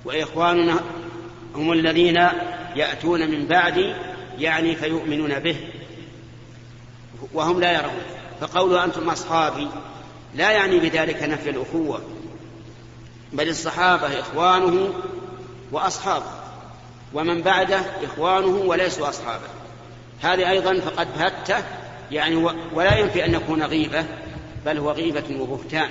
[0.05, 0.81] وإخواننا
[1.55, 2.29] هم الذين
[2.77, 3.95] يأتون من بعدي
[4.39, 5.57] يعني فيؤمنون به
[7.33, 8.16] وهم لا يرون.
[8.41, 9.69] فقولوا أنتم أصحابي
[10.35, 12.01] لا يعني بذلك نفي الأخوة
[13.33, 14.95] بل الصحابة إخوانه
[15.73, 16.31] وأصحابه
[17.15, 19.47] ومن بعده إخوانه وليسوا أصحابه.
[20.23, 21.65] هذه أيضا فقد بهته
[22.11, 22.37] يعني
[22.75, 24.05] ولا ينفي أن يكون غيبة
[24.67, 25.89] بل هو غيبة وبهتان.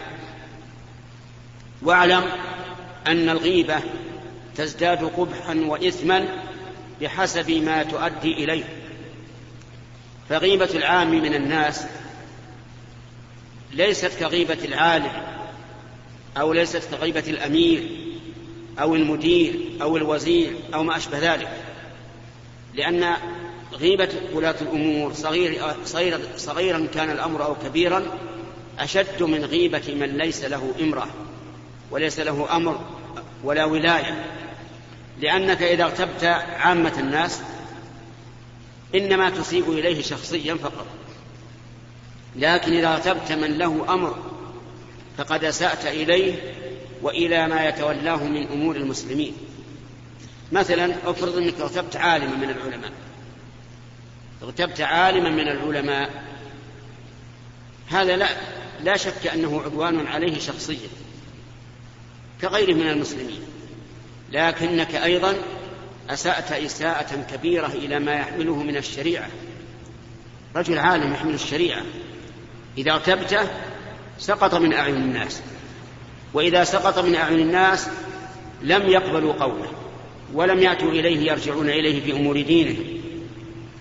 [1.81, 2.23] واعلم
[3.07, 3.79] أن الغيبة
[4.55, 6.25] تزداد قبحا وإثما
[7.01, 8.63] بحسب ما تؤدي إليه.
[10.29, 11.85] فغيبة العام من الناس
[13.75, 15.11] ليست كغيبة العالم
[16.37, 17.89] أو ليست كغيبة الأمير
[18.79, 21.49] أو المدير أو الوزير أو ما أشبه ذلك.
[22.73, 23.13] لأن
[23.73, 28.03] غيبة ولاة الأمور صغير صغير صغيرا كان الأمر أو كبيرا
[28.79, 31.07] أشد من غيبة من ليس له إمرة
[31.91, 32.79] وليس له أمر
[33.43, 34.25] ولا ولاية.
[35.21, 36.23] لأنك إذا اغتبت
[36.59, 37.41] عامة الناس
[38.95, 40.85] إنما تسيء إليه شخصيا فقط.
[42.37, 44.17] لكن إذا أغتبت من له أمر
[45.17, 46.33] فقد أسأت إليه
[47.01, 49.33] وإلى ما يتولاه من أمور المسلمين.
[50.51, 52.91] مثلا افرض أنك أغتبت عالما من العلماء.
[54.43, 56.23] أغتبت عالما من العلماء.
[57.87, 58.27] هذا لا
[58.83, 60.89] لا شك أنه عدوان عليه شخصيا
[62.41, 63.41] كغيره من المسلمين.
[64.31, 65.35] لكنك أيضا
[66.09, 69.29] أسأت إساءة كبيرة إلى ما يحمله من الشريعة.
[70.55, 71.81] رجل عالم يحمل الشريعة.
[72.77, 73.47] إذا اغتبته
[74.19, 75.41] سقط من أعين الناس
[76.33, 77.87] وإذا سقط من أعين الناس
[78.61, 79.71] لم يقبلوا قوله
[80.33, 82.75] ولم يأتوا إليه يرجعون إليه في أمور دينه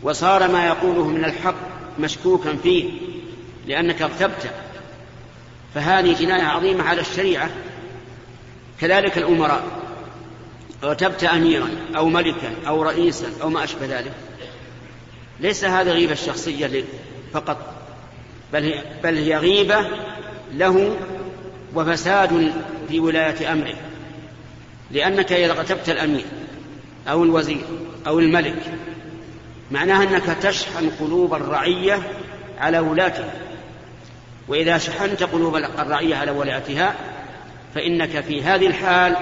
[0.02, 1.54] وصار ما يقوله من الحق
[1.98, 2.90] مشكوكا فيه
[3.66, 4.50] لأنك اغتبته
[5.74, 7.50] فهذه جناية عظيمة على الشريعة.
[8.80, 9.64] كذلك الأمراء
[10.84, 14.12] اغتبت أميرا أو ملكا أو رئيسا أو ما أشبه ذلك.
[15.40, 16.84] ليس هذا غيبة الشخصية
[17.32, 17.83] فقط.
[18.54, 19.86] بل بل هي غيبة
[20.52, 20.96] له
[21.74, 22.52] وفساد
[22.88, 23.74] في ولاية أمره.
[24.90, 26.24] لأنك إذا اغتبت الأمير
[27.08, 27.64] أو الوزير
[28.06, 28.62] أو الملك
[29.70, 32.02] معناها أنك تشحن قلوب الرعية
[32.58, 33.24] على ولاته.
[34.48, 36.94] وإذا شحنت قلوب الرعية على ولاتها
[37.74, 39.16] فإنك في هذه الحال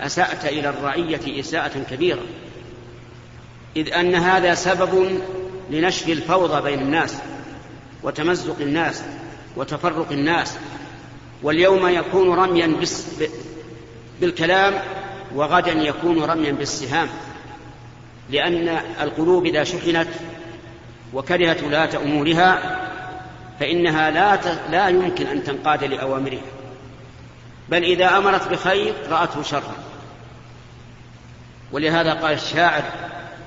[0.00, 2.22] أسأت إلى الرعية إساءة كبيرة.
[3.76, 5.20] إذ أن هذا سبب
[5.70, 7.18] لنشر الفوضى بين الناس.
[8.02, 9.02] وتمزق الناس
[9.56, 10.56] وتفرق الناس
[11.42, 12.76] واليوم يكون رميا
[14.20, 14.74] بالكلام
[15.34, 17.08] وغدا يكون رميا بالسهام
[18.30, 18.68] لأن
[19.00, 20.08] القلوب إذا شحنت
[21.14, 22.78] وكرهت ولاة أمورها
[23.60, 24.38] فإنها لا
[24.70, 26.40] لا يمكن أن تنقاد لأوامرها.
[27.68, 29.74] بل إذا أمرت بخير رأته شرا.
[31.72, 32.82] ولهذا قال الشاعر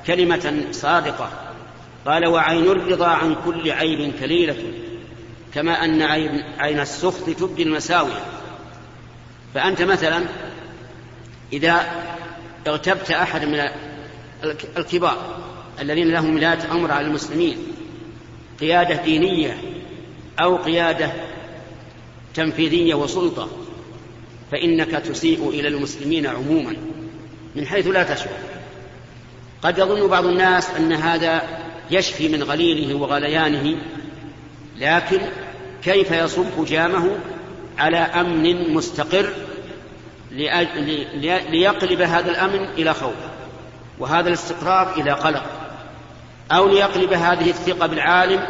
[0.08, 1.30] كلمة صادقة
[2.06, 4.56] قال وعين الرضا عن كل عيب كليلة
[5.54, 8.12] كما أن عين, السخط تبدي المساوي
[9.54, 10.24] فأنت مثلا
[11.54, 11.86] إذا
[12.68, 13.62] اغتبت أحد من
[14.78, 15.44] الكبار
[15.80, 17.58] الذين لهم ولاية أمر على المسلمين
[18.60, 19.58] قيادة دينية
[20.40, 21.12] أو قيادة
[22.34, 23.50] تنفيذية وسلطة
[24.52, 26.76] فإنك تسيء إلى المسلمين عموما
[27.56, 28.38] من حيث لا تشعر
[29.64, 33.78] قد يظن بعض الناس أن هذا يشفي من غليله وغليانه
[34.78, 35.22] لكن
[35.84, 37.18] كيف يصب جامه
[37.78, 39.30] على أمن مستقر
[41.52, 43.16] ليقلب هذا الأمن إلى خوف
[44.00, 45.44] وهذا الاستقرار إلى قلق
[46.52, 48.48] أو ليقلب هذه الثقة بالعالم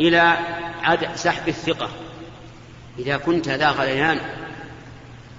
[0.00, 0.36] إلى
[1.14, 1.88] سحب الثقة.
[2.98, 4.18] إذا كنت ذا غليان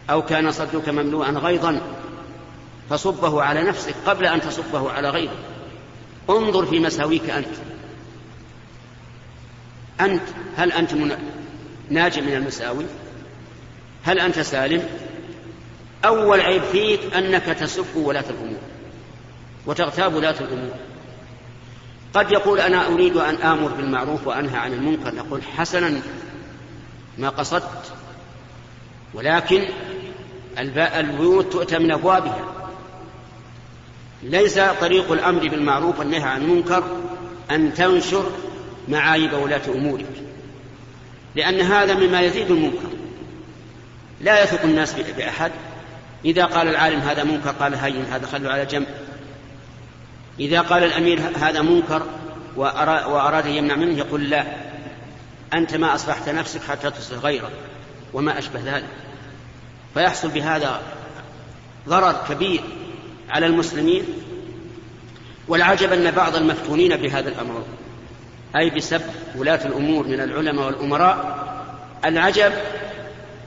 [0.10, 1.82] أو كان صدرك مملوءا غيظا
[2.90, 5.38] فصبه على نفسك قبل أن تصبه على غيرك
[6.30, 7.48] انظر في مساويك أنت.
[10.02, 10.22] أنت
[10.58, 10.94] هل أنت
[11.90, 12.86] ناجي من المساوي؟
[14.04, 14.90] هل أنت سالم؟
[16.06, 18.60] أول عيب فيك أنك تسب ولاة الأمور
[19.66, 20.74] وتغتاب ولاة الأمور.
[22.14, 26.02] قد يقول أنا أريد أن آمر بالمعروف وأنهى عن المنكر نقول حسنا
[27.18, 27.94] ما قصدت
[29.14, 29.64] ولكن
[30.98, 32.53] البيوت تؤتى من أبوابها.
[34.24, 36.84] ليس طريق الأمر بالمعروف والنهي عن المنكر
[37.52, 38.32] أن تنشر
[38.88, 40.06] معايب ولاة أمورك
[41.36, 42.90] لأن هذا مما يزيد المنكر.
[44.22, 45.52] لا يثق الناس بأحد.
[46.26, 48.88] إذا قال العالم هذا منكر قال هين هذا خلوا على جنب.
[50.40, 52.04] إذا قال الأمير هذا منكر
[52.56, 54.46] وأراد أن يمنع منه يقول لا.
[55.54, 57.52] أنت ما أصلحت نفسك حتى تصلح غيرك
[58.14, 58.90] وما أشبه ذلك.
[59.94, 60.82] فيحصل بهذا
[61.90, 62.62] ضرر كبير.
[63.30, 64.04] على المسلمين
[65.48, 67.64] والعجب أن بعض المفتونين بهذا الأمر
[68.56, 69.02] أي بسب
[69.38, 71.44] ولاة الأمور من العلماء والأمراء
[72.06, 72.52] العجب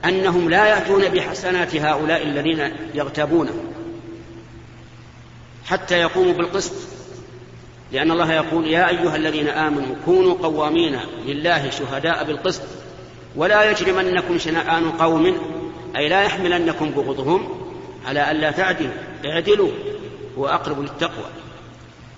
[0.05, 3.55] أنهم لا يأتون بحسنات هؤلاء الذين يغتابونه
[5.67, 6.73] حتى يقوموا بالقسط.
[7.93, 12.63] لأن الله يقول يا أيها الذين آمنوا كونوا قوامين لله شهداء بالقسط
[13.37, 15.37] ولا يجرمنكم شنآن قوم
[15.97, 17.49] أي لا يحملنكم بغضهم
[18.07, 19.06] على ألا تعدلوا.
[19.33, 19.71] اعدلوا
[20.39, 21.27] هو أقرب للتقوى.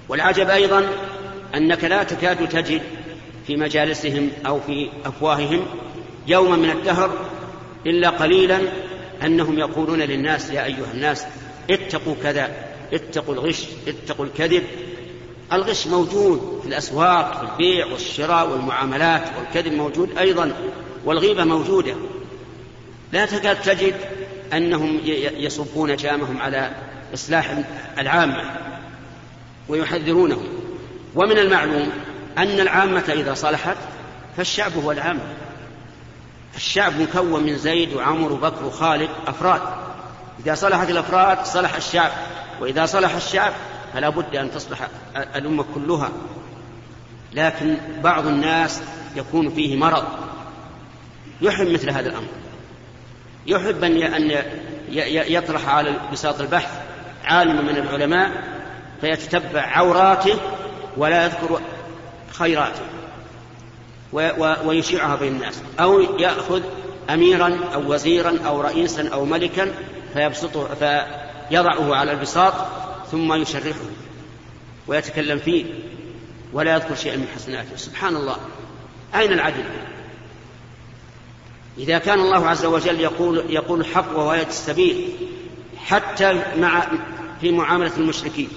[0.09, 0.89] والعجب أيضا
[1.55, 2.83] أنك لا تكاد تجد
[3.47, 5.67] في مجالسهم أو في أفواههم
[6.27, 7.11] يوما من الدهر
[7.87, 8.61] إلا قليلا
[9.25, 11.25] أنهم يقولون للناس يا أيها الناس
[11.71, 12.51] اتقوا كذا
[12.93, 14.63] اتقوا الغش اتقوا الكذب.
[15.53, 20.53] الغش موجود في الأسواق في البيع والشراء والمعاملات والكذب موجود أيضا
[21.05, 21.95] والغيبة موجودة.
[23.13, 23.95] لا تكاد تجد
[24.53, 25.01] أنهم
[25.37, 26.71] يصبون جامهم على
[27.15, 27.55] إصلاح
[27.99, 28.45] العامة
[29.69, 30.49] ويحذرونهم
[31.15, 31.89] ومن المعلوم
[32.39, 33.77] أن العامة إذا صلحت
[34.37, 35.21] فالشعب هو العامة.
[36.57, 39.61] الشعب مكون من زيد وعمر وبكر وخالد أفراد.
[40.41, 42.11] إذا صلحت الأفراد صلح الشعب
[42.61, 43.53] وإذا صلح الشعب
[43.95, 46.11] فلا بد أن تصلح الأمة كلها.
[47.33, 48.83] لكن بعض الناس
[49.17, 50.05] يكون فيه مرض.
[51.41, 52.29] يحب مثل هذا الأمر.
[53.47, 54.43] يحب أن
[55.33, 56.71] يطرح على بساط البحث.
[57.25, 58.59] عالم من العلماء
[59.01, 60.35] فيتتبع عوراته
[60.97, 61.61] ولا يذكر
[62.33, 62.83] خيراته
[64.65, 65.63] ويشيعها بين الناس.
[65.81, 66.63] أو يأخذ
[67.11, 69.75] أميرا أو وزيرا أو رئيسا أو ملكا
[70.15, 72.55] فيبسطه فيضعه على البساط
[73.11, 73.81] ثم يشرحه
[74.87, 75.65] ويتكلم فيه
[76.53, 77.77] ولا يذكر شيئا من حسناته.
[77.77, 78.37] سبحان الله.
[79.15, 79.65] أين العدل؟
[81.79, 85.09] إذا كان الله عز وجل يقول يقول الحق وهو السبيل
[85.87, 86.87] حتى مع
[87.41, 88.49] في معاملة المشركين.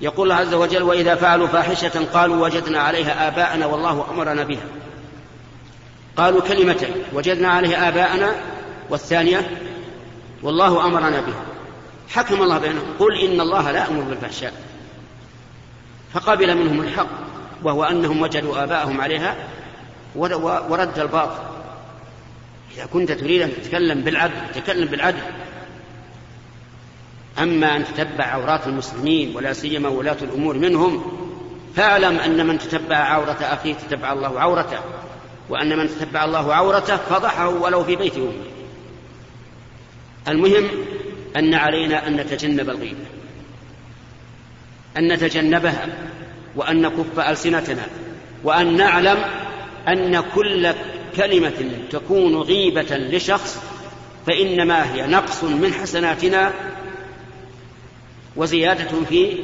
[0.00, 4.64] يقول الله عز وجل وإذا فعلوا فاحشة قالوا وجدنا عليها آباءنا والله أمرنا بها.
[6.16, 8.34] قالوا كلمتين وجدنا عليها آباءنا
[8.90, 9.50] والثانية
[10.42, 11.42] والله أمرنا بها.
[12.08, 14.52] حكم الله بينهم قل إن الله لا يأمر بالفحشاء.
[16.12, 17.08] فقبل منهم الحق
[17.62, 19.36] وهو أنهم وجدوا آباءهم عليها
[20.16, 21.42] ورد الباطل.
[22.76, 25.22] إذا كنت تريد أن تتكلم بالعدل تكلم بالعدل.
[27.38, 31.12] أما أن تتبع عورات المسلمين ولا سيما ولاة الأمور منهم
[31.76, 34.78] فاعلم أن من تتبع عورة أخيه تتبع الله عورته
[35.48, 38.32] وأن من تتبع الله عورته فضحه ولو في بيت أمه.
[40.28, 40.68] المهم
[41.36, 43.04] أن علينا أن نتجنب الغيبة
[44.96, 45.86] أن نتجنبها
[46.56, 47.86] وأن نكف ألسنتنا
[48.44, 49.24] وأن نعلم
[49.88, 50.72] أن كل
[51.16, 53.62] كلمة تكون غيبة لشخص
[54.26, 56.52] فإنما هي نقص من حسناتنا
[58.36, 59.36] وزيادة في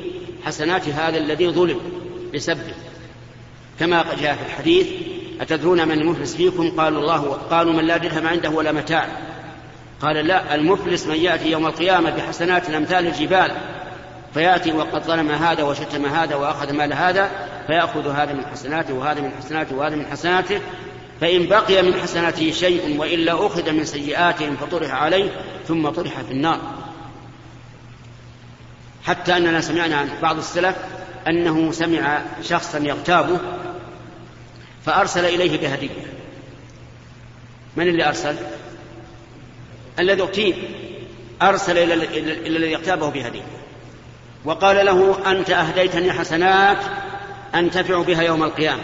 [0.44, 1.80] حسنات هذا الذي ظلم
[2.34, 2.74] بسبه
[3.80, 4.86] كما جاء في الحديث
[5.40, 9.06] أتدرون من المفلس فيكم؟ قالوا الله قالوا من لا درهم عنده ولا متاع.
[10.00, 13.52] قال لا المفلس من يأتي يوم القيامة بحسنات أمثال الجبال
[14.34, 17.30] فيأتي وقد ظلم هذا وشتم هذا وأخذ مال هذا
[17.66, 20.60] فيأخذ هذا من حسناته وهذا من حسناته وهذا من حسناته
[21.20, 25.30] فإن بقي من حسناته شيء وإلا أخذ من سيئاتهم فطرح عليه
[25.68, 26.60] ثم طرح في النار.
[29.04, 30.76] حتى أننا سمعنا عن بعض السلف
[31.28, 33.38] أنه سمع شخصا يغتابه
[34.86, 36.06] فأرسل إليه بهدية.
[37.76, 38.36] من اللي أرسل؟
[39.98, 40.54] الذي اغتيب
[41.42, 41.94] أرسل إلى
[42.46, 43.42] الذي اغتابه بهدية.
[44.44, 46.78] وقال له أنت أهديتني حسنات
[47.54, 48.82] أنتفع بها يوم القيامة.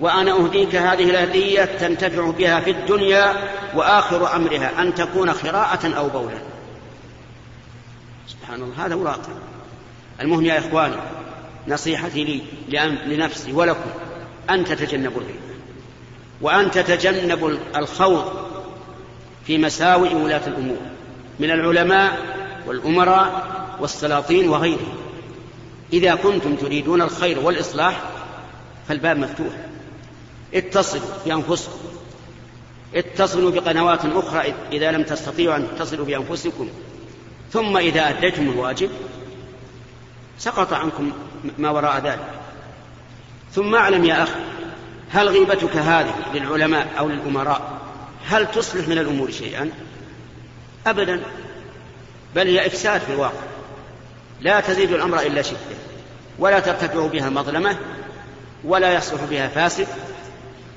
[0.00, 3.34] وأنا أهديك هذه الهدية تنتفع بها في الدنيا
[3.74, 6.51] وآخر أمرها أن تكون خراءة أو بولا.
[8.32, 8.86] سبحان الله.
[8.86, 9.32] هذا واقع
[10.20, 10.96] المهم يا إخواني
[11.68, 12.42] نصيحتي لي
[13.06, 13.90] لنفسي ولكم
[14.50, 15.38] أن تتجنبوا الغيبة
[16.40, 18.46] وأن تتجنبوا الخوض
[19.46, 20.78] في مساوئ ولاة الأمور
[21.40, 22.18] من العلماء
[22.66, 24.94] والأمراء والسلاطين وغيرهم.
[25.92, 28.02] إذا كنتم تريدون الخير والإصلاح
[28.88, 29.54] فالباب مفتوح.
[30.54, 31.78] اتصلوا بأنفسكم.
[32.94, 36.68] اتصلوا بقنوات أخرى إذا لم تستطيعوا أن تتصلوا بأنفسكم.
[37.52, 38.90] ثم إذا أديتم الواجب
[40.38, 41.12] سقط عنكم
[41.58, 42.30] ما وراء ذلك.
[43.52, 44.40] ثم أعلم يا أخي
[45.10, 47.80] هل غيبتك هذه للعلماء أو للأمراء؟
[48.26, 49.70] هل تصلح من الأمور شيئا؟
[50.86, 51.22] أبدا.
[52.34, 53.42] بل هي إفساد في الواقع.
[54.40, 55.76] لا تزيد الأمر إلا شدة.
[56.38, 57.76] ولا ترتفع بها مظلمة
[58.64, 59.86] ولا يصلح بها فاسد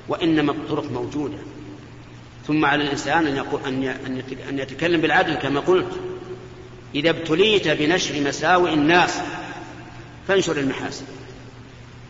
[0.08, 1.38] وإنما الطرق موجودة.
[2.46, 3.84] ثم على الإنسان أن يقول أن
[4.48, 6.00] أن يتكلم بالعدل كما قلت.
[6.96, 9.14] إذا ابتليت بنشر مساوئ الناس
[10.28, 11.04] فانشر المحاسن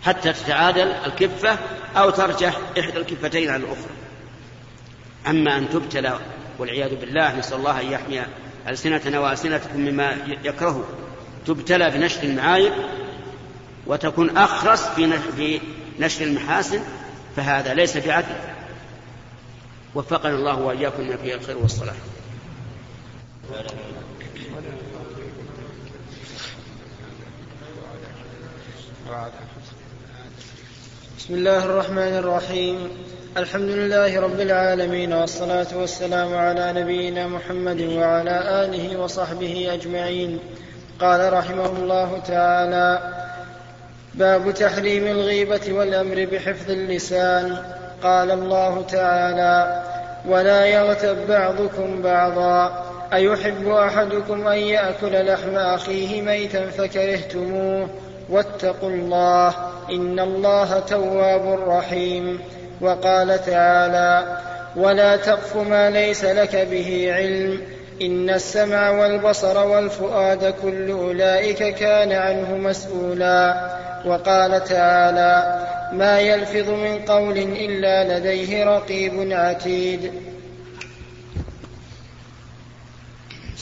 [0.03, 1.59] حتى تتعادل الكفة
[1.97, 3.91] أو ترجح إحدى الكفتين على الأخرى.
[5.26, 6.18] أما أن تبتلى
[6.59, 8.22] والعياذ بالله نسأل الله أن يحمي
[8.68, 10.89] ألسنتنا وألسنتكم مما يكره
[11.47, 12.72] تبتلى بنشر المعايب
[13.87, 14.89] وتكون أخرس
[15.37, 15.61] في
[15.99, 16.80] نشر المحاسن
[17.37, 18.37] فهذا ليس بعدل.
[19.95, 21.97] وفقنا الله وإياكم ما فيه الخير والصلاح.
[24.57, 24.65] بسم
[31.35, 32.89] الله الرحمن الرحيم.
[33.37, 40.39] الحمد لله رب العالمين والصلاة والسلام على نبينا محمد وعلى آله وصحبه أجمعين.
[41.01, 43.13] قال رحمه الله تعالى
[44.15, 47.57] باب تحريم الغيبة والأمر بحفظ اللسان.
[48.03, 49.83] قال الله تعالى
[50.27, 52.86] ولا يغتب بعضكم بعضا.
[53.13, 57.89] أيحب أحدكم أن يأكل لحم أخيه ميتا فكرهتموه
[58.31, 59.55] واتقوا الله
[59.91, 62.41] إن الله تواب رحيم
[62.81, 64.37] وقال تعالى
[64.77, 67.61] ولا تقف ما ليس لك به علم
[68.03, 73.71] إن السمع والبصر والفؤاد كل أولئك كان عنه مسؤولا
[74.07, 80.13] وقال تعالى ما يلفظ من قول إلا لديه رقيب عتيد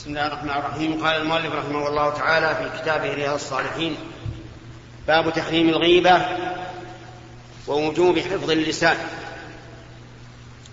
[0.05, 1.05] بسم الله الرحمن الرحيم.
[1.05, 3.95] قال المؤلف رحمه الله تعالى في كتابه رياض الصالحين
[5.07, 6.21] باب تحريم الغيبة
[7.67, 8.97] ووجوب حفظ اللسان.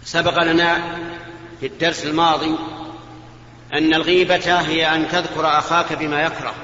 [0.04, 0.98] سبق لنا
[1.60, 2.56] في الدرس الماضي
[3.72, 6.54] أن الغيبة هي أن تذكر أخاك بما يكره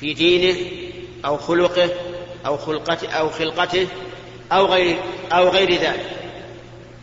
[0.00, 0.70] في دينه
[1.24, 1.90] أو خلقه
[2.46, 3.88] أو خلقته أو خلقته
[4.52, 4.98] أو غير
[5.32, 6.06] أو غير ذلك.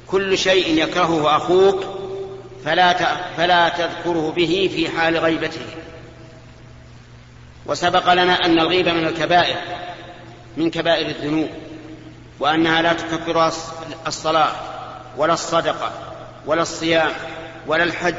[0.07, 2.00] كل شيء يكرهه أخوك
[2.65, 2.93] فلا
[3.37, 5.65] فلا تذكره به في حال غيبته.
[7.65, 9.55] وسبق لنا أن الغيبة من الكبائر
[10.57, 11.49] من كبائر الذنوب
[12.39, 13.51] وأنها لا تكفر
[14.07, 14.51] الصلاة
[15.17, 15.91] ولا الصدقة
[16.45, 17.11] ولا الصيام
[17.67, 18.15] ولا الحج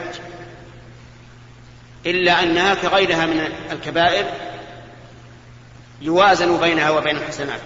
[2.06, 4.24] إلا أنها كغيرها من الكبائر
[6.00, 7.60] يوازن بينها وبين الحسنات.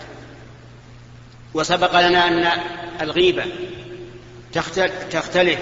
[1.55, 2.61] وسبق لنا أن
[3.01, 3.45] الغيبة
[5.11, 5.59] تختلف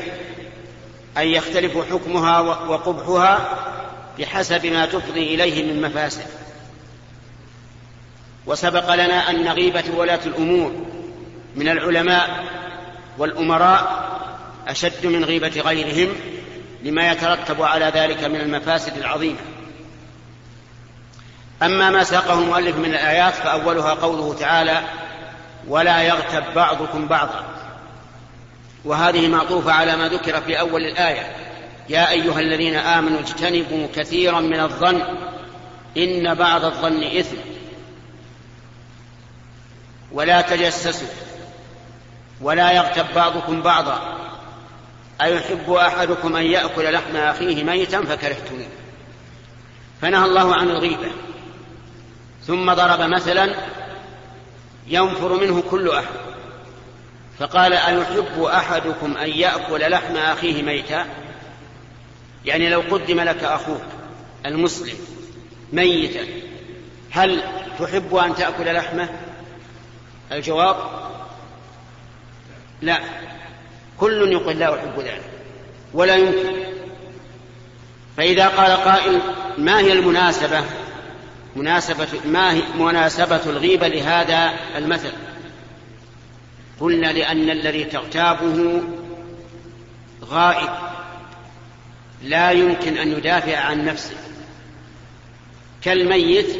[1.19, 3.49] أي يختلف حكمها وقبحها
[4.19, 6.27] بحسب ما تفضي إليه من مفاسد.
[8.47, 10.73] وسبق لنا أن غيبة ولاة الأمور
[11.57, 12.45] من العلماء
[13.19, 14.05] والأمراء
[14.69, 16.15] أشد من غيبة غيرهم
[16.83, 19.39] لما يترتب على ذلك من المفاسد العظيمة.
[21.62, 24.83] أما ما ساقه المؤلف من الآيات فأولها قوله تعالى
[25.69, 27.54] ولا يغتب بعضكم بعضا
[28.85, 31.37] وهذه معطوفة على ما ذكر في أول الآية.
[31.89, 35.03] يا أيها الذين آمنوا اجتنبوا كثيرا من الظن
[35.97, 37.37] إن بعض الظن إثم.
[40.12, 41.09] ولا تجسسوا
[42.41, 44.18] ولا يغتب بعضكم بعضا.
[45.20, 48.68] أيحب أحدكم أن يأكل لحم أخيه ميتا فكرهتموه.
[50.03, 51.11] فنهى الله عن الغيبة.
[52.47, 53.55] ثم ضرب مثلا
[54.87, 56.24] ينفر منه كل أحد.
[57.39, 61.07] فقال أيحب أحدكم أن يأكل لحم أخيه ميتا؟
[62.45, 63.82] يعني لو قدم لك أخوك
[64.47, 64.97] المسلم
[65.72, 66.26] ميتا
[67.11, 67.43] هل
[67.78, 69.09] تحب أن تأكل لحمه؟
[70.32, 70.76] الجواب
[72.82, 73.01] لا.
[73.99, 75.30] كل يقول لا أحب ذلك
[75.95, 76.55] ولا يمكن.
[78.16, 79.20] فإذا قال قائل
[79.59, 80.64] ما هي المناسبة؟
[81.57, 85.12] مناسبة ما هي مناسبة الغيبة لهذا المثل؟
[86.81, 88.83] قلنا لأن الذي تغتابه
[90.25, 90.70] غائب.
[92.22, 94.16] لا يمكن أن يدافع عن نفسه.
[95.83, 96.57] كالميت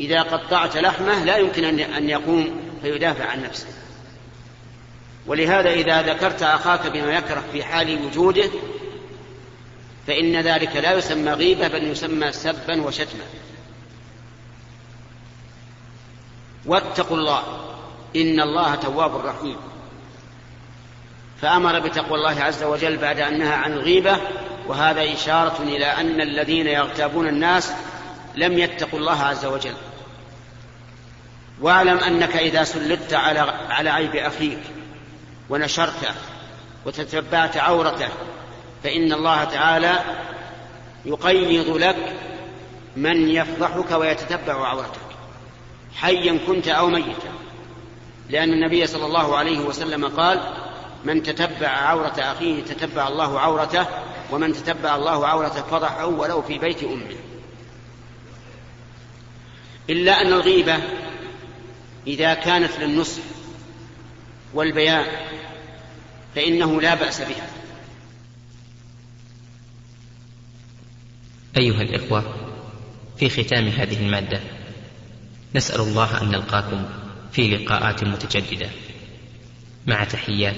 [0.00, 3.66] إذا قطعت لحمه لا يمكن أن يقوم فيدافع عن نفسه.
[5.26, 8.50] ولهذا إذا ذكرت أخاك بما يكره في حال وجوده
[10.06, 13.24] فإن ذلك لا يسمى غيبة بل يسمى سبا وشتما.
[16.66, 17.69] واتقوا الله.
[18.16, 19.56] إن الله تواب رحيم.
[21.42, 24.18] فأمر بتقوى الله عز وجل بعد أن نهى عن الغيبة
[24.66, 27.72] وهذا إشارة إلى أن الذين يغتابون الناس
[28.34, 29.74] لم يتقوا الله عز وجل.
[31.60, 34.62] واعلم أنك إذا سلطت على على عيب أخيك
[35.50, 36.14] ونشرته
[36.86, 38.08] وتتبعت عورته
[38.84, 39.98] فإن الله تعالى
[41.04, 42.16] يقيض لك
[42.96, 45.00] من يفضحك ويتتبع عورتك
[45.96, 47.32] حيا كنت أو ميتا.
[48.30, 50.40] لأن النبي صلى الله عليه وسلم قال
[51.04, 53.86] من تتبع عورة أخيه تتبع الله عورته
[54.30, 57.16] ومن تتبع الله عورته فضحه ولو في بيت أمه.
[59.90, 60.78] إلا أن الغيبة
[62.06, 63.22] إذا كانت للنصح
[64.54, 65.06] والبيان
[66.34, 67.50] فإنه لا بأس بها.
[71.56, 72.34] أيها الإخوة
[73.16, 74.40] في ختام هذه المادة
[75.54, 76.84] نسأل الله أن نلقاكم
[77.32, 78.70] في لقاءات متجددة.
[79.86, 80.56] مع تحيات.